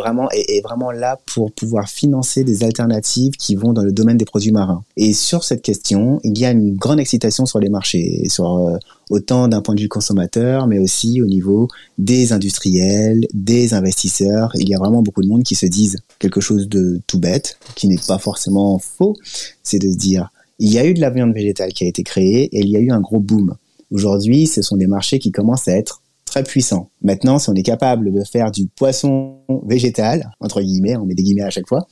vraiment 0.00 0.28
est 0.30 0.62
vraiment 0.62 0.90
là 0.90 1.18
pour 1.32 1.52
pouvoir 1.52 1.88
financer 1.88 2.44
des 2.44 2.64
alternatives 2.64 3.32
qui 3.32 3.54
vont 3.54 3.72
dans 3.72 3.82
le 3.82 3.92
domaine 3.92 4.16
des 4.16 4.24
produits 4.24 4.52
marins. 4.52 4.82
Et 4.96 5.12
sur 5.12 5.44
cette 5.44 5.62
question, 5.62 6.20
il 6.24 6.38
y 6.38 6.44
a 6.44 6.50
une 6.50 6.76
grande 6.76 7.00
excitation 7.00 7.46
sur 7.46 7.58
les 7.58 7.68
marchés, 7.68 8.26
euh, 8.40 8.78
autant 9.10 9.48
d'un 9.48 9.60
point 9.60 9.74
de 9.74 9.80
vue 9.80 9.88
consommateur, 9.88 10.66
mais 10.66 10.78
aussi 10.78 11.20
au 11.20 11.26
niveau 11.26 11.68
des 11.98 12.32
industriels, 12.32 13.26
des 13.34 13.74
investisseurs. 13.74 14.52
Il 14.54 14.68
y 14.68 14.74
a 14.74 14.78
vraiment 14.78 15.02
beaucoup 15.02 15.22
de 15.22 15.28
monde 15.28 15.42
qui 15.42 15.54
se 15.54 15.66
disent 15.66 15.98
quelque 16.18 16.40
chose 16.40 16.68
de 16.68 17.00
tout 17.06 17.18
bête, 17.18 17.58
qui 17.74 17.88
n'est 17.88 17.98
pas 18.06 18.18
forcément 18.18 18.78
faux, 18.78 19.16
c'est 19.62 19.78
de 19.78 19.90
se 19.90 19.96
dire 19.96 20.30
il 20.58 20.72
y 20.72 20.78
a 20.78 20.86
eu 20.86 20.94
de 20.94 21.00
la 21.00 21.10
viande 21.10 21.32
végétale 21.32 21.72
qui 21.72 21.84
a 21.84 21.88
été 21.88 22.02
créée 22.02 22.44
et 22.52 22.60
il 22.60 22.68
y 22.68 22.76
a 22.76 22.80
eu 22.80 22.90
un 22.90 23.00
gros 23.00 23.18
boom. 23.18 23.54
Aujourd'hui, 23.90 24.46
ce 24.46 24.62
sont 24.62 24.76
des 24.76 24.86
marchés 24.86 25.18
qui 25.18 25.32
commencent 25.32 25.66
à 25.66 25.72
être 25.72 25.99
très 26.30 26.44
puissant. 26.44 26.90
Maintenant, 27.02 27.38
si 27.38 27.50
on 27.50 27.54
est 27.54 27.62
capable 27.62 28.12
de 28.12 28.24
faire 28.24 28.50
du 28.50 28.66
poisson 28.68 29.38
végétal, 29.66 30.30
entre 30.40 30.62
guillemets, 30.62 30.96
on 30.96 31.04
met 31.04 31.14
des 31.14 31.24
guillemets 31.24 31.42
à 31.42 31.50
chaque 31.50 31.68
fois, 31.68 31.86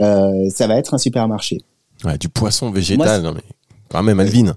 euh, 0.00 0.48
ça 0.54 0.66
va 0.66 0.76
être 0.76 0.94
un 0.94 0.98
supermarché. 0.98 1.58
Ouais, 2.04 2.18
du 2.18 2.28
poisson 2.28 2.70
végétal, 2.70 3.22
non 3.22 3.32
mais 3.32 3.42
quand 3.88 4.02
même, 4.02 4.20
Alvin. 4.20 4.54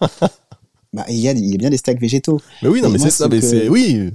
bah, 0.00 1.04
il, 1.08 1.16
y 1.16 1.28
a, 1.28 1.32
il 1.32 1.50
y 1.50 1.54
a 1.54 1.58
bien 1.58 1.70
des 1.70 1.76
stacks 1.76 2.00
végétaux. 2.00 2.40
Mais 2.62 2.68
oui, 2.68 2.80
non, 2.80 2.88
mais 2.88 2.98
c'est 2.98 3.10
ça, 3.10 3.28
mais 3.28 3.40
c'est 3.40 3.68
oui. 3.68 4.10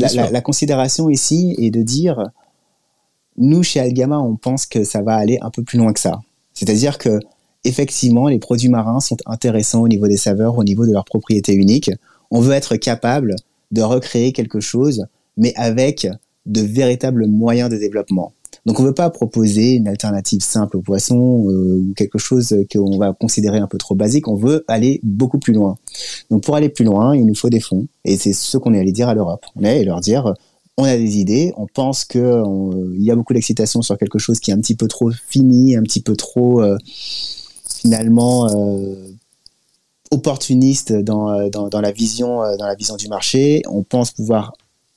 La, 0.00 0.30
la, 0.30 0.40
considération 0.40 1.08
ici 1.08 1.54
est 1.58 1.70
de 1.70 1.82
dire, 1.82 2.24
nous 3.36 3.62
chez 3.62 3.78
Algama, 3.78 4.18
on 4.18 4.34
pense 4.34 4.66
que 4.66 4.82
ça 4.82 5.00
va 5.00 5.14
aller 5.14 5.38
un 5.42 5.50
peu 5.50 5.62
plus 5.62 5.78
loin 5.78 5.92
que 5.92 6.00
ça. 6.00 6.20
C'est-à-dire 6.54 6.98
que 6.98 7.20
effectivement, 7.62 8.26
les 8.26 8.40
produits 8.40 8.68
marins 8.68 8.98
sont 8.98 9.16
intéressants 9.26 9.82
au 9.82 9.88
niveau 9.88 10.08
des 10.08 10.16
saveurs, 10.16 10.58
au 10.58 10.64
niveau 10.64 10.86
de 10.86 10.92
leurs 10.92 11.04
propriétés 11.04 11.54
uniques. 11.54 11.92
On 12.32 12.40
veut 12.40 12.54
être 12.54 12.74
capable 12.76 13.36
de 13.70 13.82
recréer 13.82 14.32
quelque 14.32 14.60
chose, 14.60 15.06
mais 15.36 15.52
avec 15.56 16.08
de 16.46 16.60
véritables 16.60 17.26
moyens 17.26 17.70
de 17.70 17.76
développement. 17.76 18.32
Donc 18.66 18.78
on 18.78 18.82
ne 18.82 18.88
veut 18.88 18.94
pas 18.94 19.08
proposer 19.10 19.74
une 19.74 19.88
alternative 19.88 20.42
simple 20.42 20.76
au 20.76 20.80
poisson 20.82 21.46
euh, 21.48 21.76
ou 21.76 21.94
quelque 21.94 22.18
chose 22.18 22.54
qu'on 22.70 22.98
va 22.98 23.12
considérer 23.12 23.58
un 23.58 23.66
peu 23.66 23.78
trop 23.78 23.94
basique, 23.94 24.28
on 24.28 24.34
veut 24.34 24.64
aller 24.68 25.00
beaucoup 25.02 25.38
plus 25.38 25.54
loin. 25.54 25.76
Donc 26.30 26.42
pour 26.42 26.56
aller 26.56 26.68
plus 26.68 26.84
loin, 26.84 27.16
il 27.16 27.24
nous 27.24 27.34
faut 27.34 27.48
des 27.48 27.60
fonds 27.60 27.86
et 28.04 28.16
c'est 28.18 28.32
ce 28.32 28.58
qu'on 28.58 28.74
est 28.74 28.80
allé 28.80 28.92
dire 28.92 29.08
à 29.08 29.14
l'Europe. 29.14 29.46
On 29.56 29.64
est 29.64 29.70
allé 29.70 29.84
leur 29.84 30.00
dire 30.00 30.34
on 30.76 30.84
a 30.84 30.96
des 30.96 31.18
idées, 31.18 31.52
on 31.56 31.66
pense 31.66 32.04
qu'il 32.04 32.20
y 32.98 33.10
a 33.10 33.16
beaucoup 33.16 33.34
d'excitation 33.34 33.82
sur 33.82 33.98
quelque 33.98 34.18
chose 34.18 34.40
qui 34.40 34.50
est 34.50 34.54
un 34.54 34.60
petit 34.60 34.76
peu 34.76 34.88
trop 34.88 35.10
fini, 35.10 35.76
un 35.76 35.82
petit 35.82 36.00
peu 36.00 36.16
trop 36.16 36.62
euh, 36.62 36.78
finalement 37.76 38.48
euh, 38.48 38.94
opportuniste 40.10 40.92
dans, 40.92 41.30
euh, 41.30 41.48
dans, 41.48 41.68
dans, 41.68 41.80
la 41.80 41.92
vision, 41.92 42.42
euh, 42.42 42.56
dans 42.56 42.66
la 42.66 42.74
vision 42.74 42.96
du 42.96 43.08
marché. 43.08 43.62
On 43.68 43.82
pense 43.82 44.10
pouvoir 44.10 44.52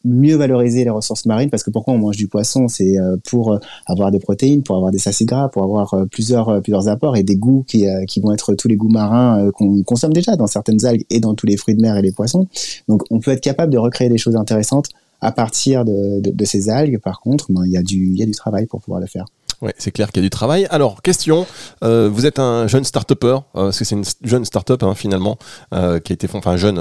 mieux 0.06 0.36
valoriser 0.36 0.84
les 0.84 0.90
ressources 0.90 1.26
marines 1.26 1.50
parce 1.50 1.64
que 1.64 1.70
pourquoi 1.70 1.94
on 1.94 1.98
mange 1.98 2.18
du 2.18 2.28
poisson? 2.28 2.68
C'est 2.68 2.98
euh, 2.98 3.16
pour 3.24 3.58
avoir 3.86 4.12
des 4.12 4.20
protéines 4.20 4.62
pour 4.62 4.76
avoir 4.76 4.92
des 4.92 5.08
acides 5.08 5.30
gras 5.30 5.48
pour 5.48 5.64
avoir 5.64 5.96
plusieurs 6.12 6.62
plusieurs 6.62 6.90
apports 6.90 7.16
et 7.16 7.24
des 7.24 7.38
goûts 7.38 7.64
qui, 7.66 7.86
qui 8.08 8.20
vont 8.20 8.34
être 8.34 8.54
tous 8.56 8.68
les 8.68 8.76
goûts 8.76 8.90
marins 8.90 9.50
qu'on 9.54 9.82
consomme 9.84 10.12
déjà 10.12 10.36
dans 10.36 10.48
certaines 10.48 10.84
algues 10.86 11.06
et 11.10 11.22
dans 11.22 11.36
tous 11.36 11.46
les 11.46 11.56
fruits 11.56 11.76
de 11.76 11.82
mer 11.82 11.96
et 11.96 12.02
les 12.02 12.12
poissons. 12.12 12.48
Donc 12.90 13.04
on 13.12 13.20
peut 13.20 13.32
être 13.32 13.40
capable 13.40 13.72
de 13.72 13.78
recréer 13.78 14.10
des 14.10 14.18
choses 14.18 14.36
intéressantes 14.36 14.90
à 15.22 15.32
partir 15.32 15.86
de, 15.86 16.20
de, 16.20 16.32
de 16.32 16.46
ces 16.46 16.70
algues. 16.70 17.00
Par 17.00 17.22
contre 17.22 17.50
ben, 17.50 17.64
il 17.66 17.72
y 17.72 17.78
a 17.78 17.82
du 17.82 18.08
il 18.08 18.18
y 18.18 18.24
a 18.24 18.26
du 18.26 18.34
travail 18.34 18.66
pour 18.66 18.82
pouvoir 18.82 19.00
le 19.00 19.08
faire 19.08 19.26
oui, 19.64 19.72
c'est 19.78 19.92
clair 19.92 20.12
qu'il 20.12 20.22
y 20.22 20.26
a 20.26 20.28
du 20.28 20.30
travail. 20.30 20.68
Alors, 20.72 21.02
question, 21.02 21.48
euh, 21.86 22.10
vous 22.12 22.26
êtes 22.26 22.38
un 22.38 22.68
jeune 22.68 22.84
start-upper, 22.84 23.28
euh, 23.28 23.40
parce 23.54 23.80
que 23.80 23.86
c'est 23.86 23.96
une 23.96 24.04
jeune 24.22 24.44
start-up 24.44 24.84
hein, 24.84 24.94
finalement, 24.94 25.38
euh, 25.74 26.02
qui 26.02 26.12
a 26.12 26.16
été 26.16 26.28
enfin 26.34 26.58
jeune, 26.58 26.76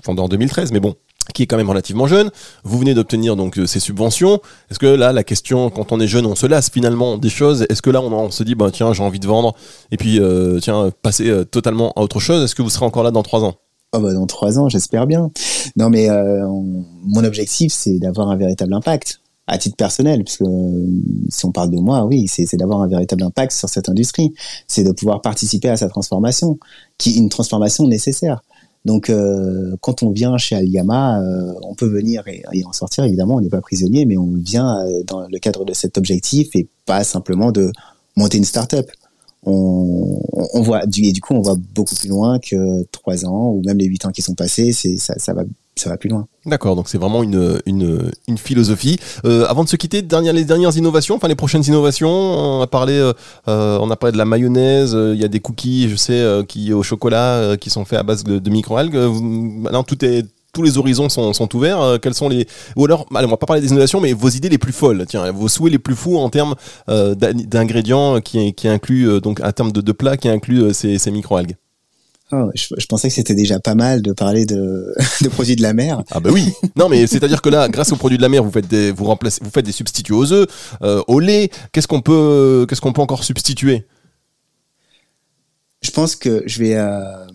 fondé 0.00 0.22
en 0.22 0.28
2013, 0.28 0.70
mais 0.70 0.78
bon, 0.78 0.94
qui 1.34 1.42
est 1.42 1.46
quand 1.46 1.56
même 1.56 1.68
relativement 1.68 2.06
jeune. 2.06 2.30
Vous 2.62 2.78
venez 2.78 2.94
d'obtenir 2.94 3.34
donc 3.34 3.58
ces 3.66 3.80
subventions. 3.80 4.40
Est-ce 4.70 4.78
que 4.78 4.86
là, 4.86 5.12
la 5.12 5.24
question, 5.24 5.70
quand 5.70 5.90
on 5.90 5.98
est 5.98 6.06
jeune, 6.06 6.24
on 6.24 6.36
se 6.36 6.46
lasse 6.46 6.70
finalement 6.70 7.18
des 7.18 7.30
choses? 7.30 7.66
Est-ce 7.68 7.82
que 7.82 7.90
là, 7.90 8.00
on, 8.00 8.30
se 8.30 8.44
dit, 8.44 8.54
bah, 8.54 8.70
tiens, 8.72 8.92
j'ai 8.92 9.02
envie 9.02 9.18
de 9.18 9.26
vendre, 9.26 9.56
et 9.90 9.96
puis, 9.96 10.20
tiens, 10.62 10.92
passer 11.02 11.44
totalement 11.50 11.92
à 11.96 12.02
autre 12.02 12.20
chose? 12.20 12.44
Est-ce 12.44 12.54
que 12.54 12.62
vous 12.62 12.70
serez 12.70 12.86
encore 12.86 13.02
là 13.02 13.10
dans 13.10 13.24
trois 13.24 13.42
ans? 13.42 13.54
Oh 13.96 14.00
bah 14.00 14.12
dans 14.12 14.26
trois 14.26 14.58
ans, 14.58 14.68
j'espère 14.68 15.06
bien. 15.06 15.30
Non 15.76 15.88
mais 15.88 16.08
mon 17.04 17.24
objectif, 17.24 17.72
c'est 17.72 17.98
d'avoir 17.98 18.28
un 18.28 18.36
véritable 18.36 18.74
impact 18.74 19.20
à 19.46 19.58
titre 19.58 19.76
personnel, 19.76 20.24
puisque 20.24 20.42
euh, 20.42 20.86
si 21.28 21.44
on 21.44 21.52
parle 21.52 21.70
de 21.70 21.78
moi, 21.78 22.04
oui, 22.04 22.26
c'est 22.28 22.56
d'avoir 22.56 22.80
un 22.80 22.88
véritable 22.88 23.22
impact 23.24 23.52
sur 23.52 23.68
cette 23.68 23.88
industrie, 23.88 24.32
c'est 24.68 24.84
de 24.84 24.92
pouvoir 24.92 25.20
participer 25.20 25.68
à 25.68 25.76
sa 25.76 25.88
transformation, 25.88 26.58
qui 26.98 27.12
une 27.18 27.28
transformation 27.28 27.86
nécessaire. 27.86 28.42
Donc, 28.84 29.08
euh, 29.08 29.76
quand 29.80 30.02
on 30.02 30.10
vient 30.10 30.36
chez 30.36 30.56
Algama, 30.56 31.20
euh, 31.20 31.54
on 31.62 31.74
peut 31.74 31.86
venir 31.86 32.22
et, 32.26 32.64
en 32.64 32.72
sortir. 32.72 33.04
Évidemment, 33.04 33.36
on 33.36 33.40
n'est 33.40 33.48
pas 33.48 33.60
prisonnier, 33.60 34.04
mais 34.04 34.16
on 34.16 34.32
vient 34.34 34.84
dans 35.06 35.26
le 35.26 35.38
cadre 35.38 35.64
de 35.64 35.72
cet 35.72 35.96
objectif 35.96 36.54
et 36.54 36.68
pas 36.84 37.02
simplement 37.02 37.50
de 37.50 37.72
monter 38.16 38.38
une 38.38 38.44
start-up. 38.44 38.90
On, 39.46 40.20
on, 40.54 40.62
voit 40.62 40.86
du, 40.86 41.04
et 41.04 41.12
du 41.12 41.20
coup, 41.20 41.34
on 41.34 41.42
voit 41.42 41.56
beaucoup 41.74 41.94
plus 41.94 42.08
loin 42.08 42.38
que 42.38 42.84
trois 42.92 43.26
ans 43.26 43.50
ou 43.50 43.62
même 43.64 43.78
les 43.78 43.86
huit 43.86 44.04
ans 44.06 44.10
qui 44.10 44.22
sont 44.22 44.34
passés. 44.34 44.72
C'est 44.72 44.96
ça, 44.96 45.14
ça 45.18 45.34
va 45.34 45.44
ça 45.76 45.90
va 45.90 45.96
plus 45.96 46.08
loin. 46.08 46.26
D'accord, 46.46 46.76
donc 46.76 46.88
c'est 46.88 46.98
vraiment 46.98 47.22
une, 47.22 47.60
une, 47.66 48.10
une 48.28 48.38
philosophie. 48.38 48.98
Euh, 49.24 49.46
avant 49.48 49.64
de 49.64 49.68
se 49.68 49.76
quitter, 49.76 50.02
dernière, 50.02 50.32
les 50.32 50.44
dernières 50.44 50.76
innovations, 50.76 51.16
enfin 51.16 51.28
les 51.28 51.34
prochaines 51.34 51.64
innovations, 51.64 52.10
on 52.10 52.60
a 52.60 52.66
parlé, 52.66 52.92
euh, 52.94 53.12
euh 53.48 53.78
on 53.80 53.90
a 53.90 53.96
parlé 53.96 54.12
de 54.12 54.18
la 54.18 54.24
mayonnaise, 54.24 54.94
euh, 54.94 55.14
il 55.14 55.20
y 55.20 55.24
a 55.24 55.28
des 55.28 55.40
cookies, 55.40 55.88
je 55.88 55.96
sais, 55.96 56.12
euh, 56.12 56.44
qui 56.44 56.72
au 56.72 56.82
chocolat, 56.82 57.56
qui 57.60 57.70
sont 57.70 57.84
faits 57.84 57.98
à 57.98 58.02
base 58.02 58.24
de, 58.24 58.38
de 58.38 58.50
microalgues. 58.50 58.98
tout 59.86 60.04
est, 60.04 60.26
tous 60.54 60.62
les 60.62 60.78
horizons 60.78 61.08
sont, 61.08 61.32
sont 61.32 61.54
ouverts. 61.54 61.98
quels 62.00 62.14
sont 62.14 62.28
les 62.28 62.46
ou 62.76 62.84
alors, 62.84 63.06
allez, 63.14 63.26
on 63.26 63.30
va 63.30 63.36
pas 63.36 63.46
parler 63.46 63.60
des 63.60 63.70
innovations, 63.70 64.00
mais 64.00 64.12
vos 64.12 64.30
idées 64.30 64.48
les 64.48 64.58
plus 64.58 64.72
folles, 64.72 65.04
tiens, 65.06 65.30
vos 65.32 65.48
souhaits 65.48 65.72
les 65.72 65.78
plus 65.78 65.94
fous 65.94 66.16
en 66.16 66.30
termes 66.30 66.54
d'ingrédients 66.88 68.20
qui, 68.20 68.54
qui 68.54 68.68
incluent 68.68 69.20
donc 69.20 69.40
un 69.40 69.52
terme 69.52 69.72
de, 69.72 69.80
de 69.80 69.92
plats 69.92 70.16
qui 70.16 70.28
incluent 70.28 70.72
ces, 70.72 70.98
ces 70.98 71.10
microalgues. 71.10 71.56
Oh, 72.32 72.50
je, 72.54 72.86
pensais 72.86 73.08
que 73.08 73.14
c'était 73.14 73.34
déjà 73.34 73.60
pas 73.60 73.74
mal 73.74 74.00
de 74.00 74.12
parler 74.12 74.46
de, 74.46 74.94
de, 75.22 75.28
produits 75.28 75.56
de 75.56 75.62
la 75.62 75.74
mer. 75.74 76.02
Ah 76.10 76.20
bah 76.20 76.30
oui. 76.32 76.52
Non 76.74 76.88
mais 76.88 77.06
c'est-à-dire 77.06 77.42
que 77.42 77.50
là, 77.50 77.68
grâce 77.68 77.92
aux 77.92 77.96
produits 77.96 78.16
de 78.16 78.22
la 78.22 78.30
mer, 78.30 78.42
vous 78.42 78.50
faites 78.50 78.66
des, 78.66 78.90
vous 78.92 79.04
remplacez, 79.04 79.40
vous 79.44 79.50
faites 79.50 79.64
des 79.64 79.72
substituts 79.72 80.12
aux 80.12 80.32
œufs, 80.32 80.48
euh, 80.82 81.02
au 81.06 81.20
lait. 81.20 81.50
Qu'est-ce 81.72 81.86
qu'on 81.86 82.00
peut, 82.00 82.66
qu'est-ce 82.68 82.80
qu'on 82.80 82.92
peut 82.92 83.02
encore 83.02 83.24
substituer? 83.24 83.86
Je 85.82 85.90
pense 85.90 86.16
que 86.16 86.42
je 86.46 86.58
vais, 86.60 86.76
euh, 86.76 87.26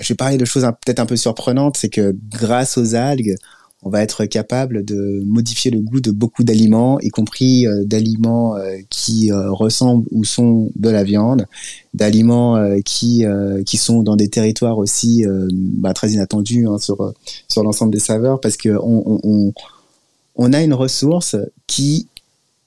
je 0.00 0.08
vais 0.08 0.16
parler 0.16 0.36
de 0.36 0.44
choses 0.44 0.64
peut-être 0.84 1.00
un 1.00 1.06
peu 1.06 1.16
surprenantes. 1.16 1.76
C'est 1.76 1.88
que 1.88 2.16
grâce 2.30 2.78
aux 2.78 2.94
algues, 2.94 3.36
on 3.82 3.90
va 3.90 4.02
être 4.02 4.24
capable 4.24 4.84
de 4.84 5.22
modifier 5.24 5.70
le 5.70 5.80
goût 5.80 6.00
de 6.00 6.10
beaucoup 6.10 6.42
d'aliments, 6.42 6.98
y 7.00 7.10
compris 7.10 7.66
euh, 7.66 7.84
d'aliments 7.84 8.56
euh, 8.56 8.76
qui 8.90 9.30
euh, 9.30 9.52
ressemblent 9.52 10.06
ou 10.10 10.24
sont 10.24 10.70
de 10.74 10.90
la 10.90 11.04
viande, 11.04 11.46
d'aliments 11.94 12.58
qui 12.84 13.24
qui 13.66 13.76
sont 13.76 14.02
dans 14.02 14.16
des 14.16 14.28
territoires 14.28 14.78
aussi 14.78 15.24
bah, 15.52 15.94
très 15.94 16.10
inattendus 16.10 16.66
hein, 16.66 16.78
sur 16.78 17.12
sur 17.48 17.62
l'ensemble 17.62 17.92
des 17.92 17.98
saveurs, 17.98 18.40
parce 18.40 18.56
que 18.56 18.68
on, 18.68 19.20
on, 19.24 19.52
on, 20.36 20.52
a 20.52 20.62
une 20.62 20.74
ressource 20.74 21.36
qui 21.66 22.06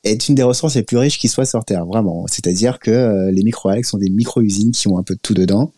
est 0.03 0.27
une 0.27 0.35
des 0.35 0.43
ressources 0.43 0.75
les 0.75 0.83
plus 0.83 0.97
riches 0.97 1.19
qui 1.19 1.27
soit 1.27 1.45
sur 1.45 1.63
Terre, 1.63 1.85
vraiment. 1.85 2.25
C'est-à-dire 2.27 2.79
que 2.79 3.29
les 3.31 3.43
micro-algues 3.43 3.85
sont 3.85 3.97
des 3.97 4.09
micro-usines 4.09 4.71
qui 4.71 4.87
ont 4.87 4.97
un 4.97 5.03
peu 5.03 5.15
de 5.15 5.19
tout 5.21 5.33
dedans. 5.33 5.71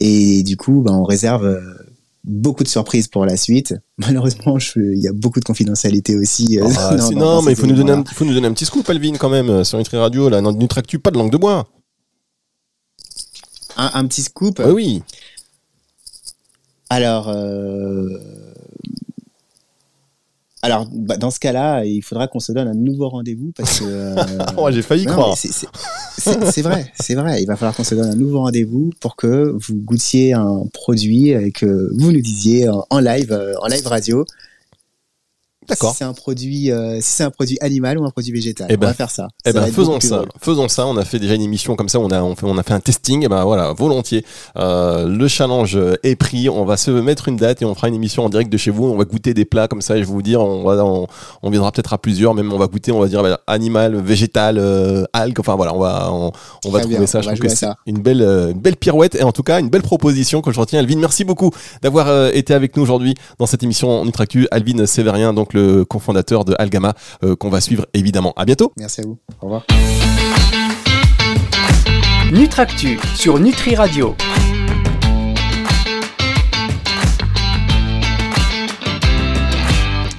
Et 0.00 0.42
du 0.42 0.56
coup, 0.56 0.82
bah, 0.82 0.92
on 0.92 1.04
réserve 1.04 1.60
beaucoup 2.24 2.64
de 2.64 2.68
surprises 2.68 3.08
pour 3.08 3.26
la 3.26 3.36
suite. 3.36 3.74
Malheureusement, 3.98 4.58
il 4.76 5.00
y 5.00 5.08
a 5.08 5.12
beaucoup 5.12 5.40
de 5.40 5.44
confidentialité 5.44 6.16
aussi. 6.16 6.58
Euh, 6.58 6.68
ah, 6.76 6.96
non, 7.12 7.42
mais 7.42 7.52
il 7.52 7.56
faut, 7.56 7.66
nous 7.66 7.76
donner 7.76 7.92
un, 7.92 8.04
faut 8.04 8.24
nous 8.24 8.34
donner 8.34 8.48
un 8.48 8.52
petit 8.52 8.64
scoop, 8.64 8.88
Alvin, 8.88 9.16
quand 9.16 9.30
même, 9.30 9.50
euh, 9.50 9.64
sur 9.64 9.78
Nutri 9.78 9.96
Radio. 9.96 10.28
Là, 10.28 10.40
Nutractu, 10.40 10.98
pas 10.98 11.10
de 11.10 11.18
langue 11.18 11.30
de 11.30 11.36
bois. 11.36 11.68
Un, 13.76 14.06
petit 14.06 14.22
scoop 14.22 14.62
Oui. 14.64 15.02
Alors, 16.88 17.28
euh, 17.28 18.08
Alors, 20.64 20.88
bah, 20.90 21.18
dans 21.18 21.30
ce 21.30 21.38
cas-là, 21.40 21.84
il 21.84 22.00
faudra 22.00 22.26
qu'on 22.26 22.40
se 22.40 22.50
donne 22.50 22.68
un 22.68 22.74
nouveau 22.74 23.10
rendez-vous 23.10 23.52
parce 23.54 23.80
que. 23.80 23.84
euh, 24.58 24.72
j'ai 24.72 24.80
failli 24.80 25.04
non, 25.04 25.12
croire. 25.12 25.36
c'est- 25.36 26.62
vrai, 26.62 26.90
c'est 26.98 27.14
vrai. 27.14 27.42
Il 27.42 27.46
va 27.46 27.56
falloir 27.56 27.76
qu'on 27.76 27.84
se 27.84 27.94
donne 27.94 28.08
un 28.10 28.16
nouveau 28.16 28.38
rendez-vous 28.40 28.90
pour 28.98 29.14
que 29.14 29.54
vous 29.54 29.74
goûtiez 29.74 30.32
un 30.32 30.62
produit 30.72 31.28
et 31.32 31.52
que 31.52 31.90
vous 31.98 32.12
nous 32.12 32.20
disiez 32.22 32.70
en 32.70 32.86
en 32.88 32.98
live, 33.00 33.30
euh, 33.30 33.52
en 33.60 33.66
live 33.66 33.86
radio, 33.86 34.24
D'accord. 35.68 35.92
si 35.92 35.98
c'est 35.98 36.04
un 36.04 36.12
produit, 36.12 36.70
euh, 36.70 36.96
si 37.00 37.10
c'est 37.10 37.24
un 37.24 37.30
produit 37.30 37.58
animal 37.60 37.98
ou 37.98 38.04
un 38.04 38.10
produit 38.10 38.32
végétal. 38.32 38.66
Eh 38.70 38.74
on 38.74 38.78
ben, 38.78 38.88
va 38.88 38.94
faire 38.94 39.10
ça. 39.10 39.28
Eh 39.44 39.52
ben 39.52 39.66
faisons 39.66 40.00
ça, 40.00 40.16
drôle. 40.16 40.28
faisons 40.40 40.68
ça. 40.68 40.86
On 40.86 40.96
a 40.96 41.04
fait 41.04 41.18
déjà 41.18 41.34
une 41.34 41.42
émission 41.42 41.76
comme 41.76 41.88
ça, 41.88 41.98
on 41.98 42.10
a 42.10 42.22
on, 42.22 42.36
fait, 42.36 42.46
on 42.46 42.58
a 42.58 42.62
fait 42.62 42.74
un 42.74 42.80
testing. 42.80 43.24
Et 43.24 43.28
ben 43.28 43.44
voilà, 43.44 43.72
volontiers. 43.72 44.24
Euh, 44.56 45.06
le 45.06 45.28
challenge 45.28 45.78
est 46.02 46.16
pris. 46.16 46.48
On 46.48 46.64
va 46.64 46.76
se 46.76 46.90
mettre 46.90 47.28
une 47.28 47.36
date 47.36 47.62
et 47.62 47.64
on 47.64 47.74
fera 47.74 47.88
une 47.88 47.94
émission 47.94 48.24
en 48.24 48.28
direct 48.28 48.50
de 48.50 48.56
chez 48.56 48.70
vous. 48.70 48.84
On 48.84 48.96
va 48.96 49.04
goûter 49.04 49.34
des 49.34 49.44
plats 49.44 49.68
comme 49.68 49.82
ça. 49.82 49.96
Et 49.96 50.00
je 50.02 50.06
vais 50.06 50.12
vous 50.12 50.22
dire, 50.22 50.40
on 50.40 50.64
va 50.64 50.84
on, 50.84 51.06
on 51.42 51.50
viendra 51.50 51.72
peut-être 51.72 51.92
à 51.92 51.98
plusieurs. 51.98 52.34
Même 52.34 52.52
on 52.52 52.58
va 52.58 52.66
goûter, 52.66 52.92
on 52.92 53.00
va 53.00 53.08
dire 53.08 53.22
ben, 53.22 53.38
animal, 53.46 53.96
végétal, 53.96 54.58
euh, 54.58 55.04
algue. 55.12 55.40
Enfin 55.40 55.56
voilà, 55.56 55.74
on 55.74 55.80
va 55.80 56.10
on, 56.12 56.32
on 56.64 56.70
va 56.70 56.80
trouver 56.80 56.98
bien, 56.98 57.06
ça. 57.06 57.20
Je 57.20 57.28
trouve 57.28 57.38
que 57.38 57.48
c'est 57.48 57.56
ça. 57.56 57.76
une 57.86 57.98
belle 57.98 58.22
euh, 58.22 58.50
une 58.50 58.60
belle 58.60 58.76
pirouette 58.76 59.14
et 59.14 59.22
en 59.22 59.32
tout 59.32 59.42
cas 59.42 59.60
une 59.60 59.70
belle 59.70 59.82
proposition 59.82 60.42
que 60.42 60.52
je 60.52 60.60
retiens. 60.60 60.78
Alvin, 60.78 60.98
merci 60.98 61.24
beaucoup 61.24 61.50
d'avoir 61.82 62.08
euh, 62.08 62.30
été 62.32 62.54
avec 62.54 62.76
nous 62.76 62.82
aujourd'hui 62.82 63.14
dans 63.38 63.46
cette 63.46 63.62
émission 63.62 64.04
Nutractu. 64.04 64.46
Alvin 64.50 64.84
Sévérien, 64.86 65.32
donc 65.32 65.53
le 65.54 65.84
cofondateur 65.84 66.44
de 66.44 66.54
Algama, 66.58 66.92
euh, 67.22 67.36
qu'on 67.36 67.48
va 67.48 67.60
suivre 67.60 67.86
évidemment. 67.94 68.34
À 68.36 68.44
bientôt. 68.44 68.72
Merci 68.76 69.00
à 69.00 69.04
vous. 69.04 69.18
Au 69.40 69.46
revoir. 69.46 69.66
Nutractu 72.32 72.98
sur 73.14 73.38
Nutri 73.38 73.76
Radio. 73.76 74.16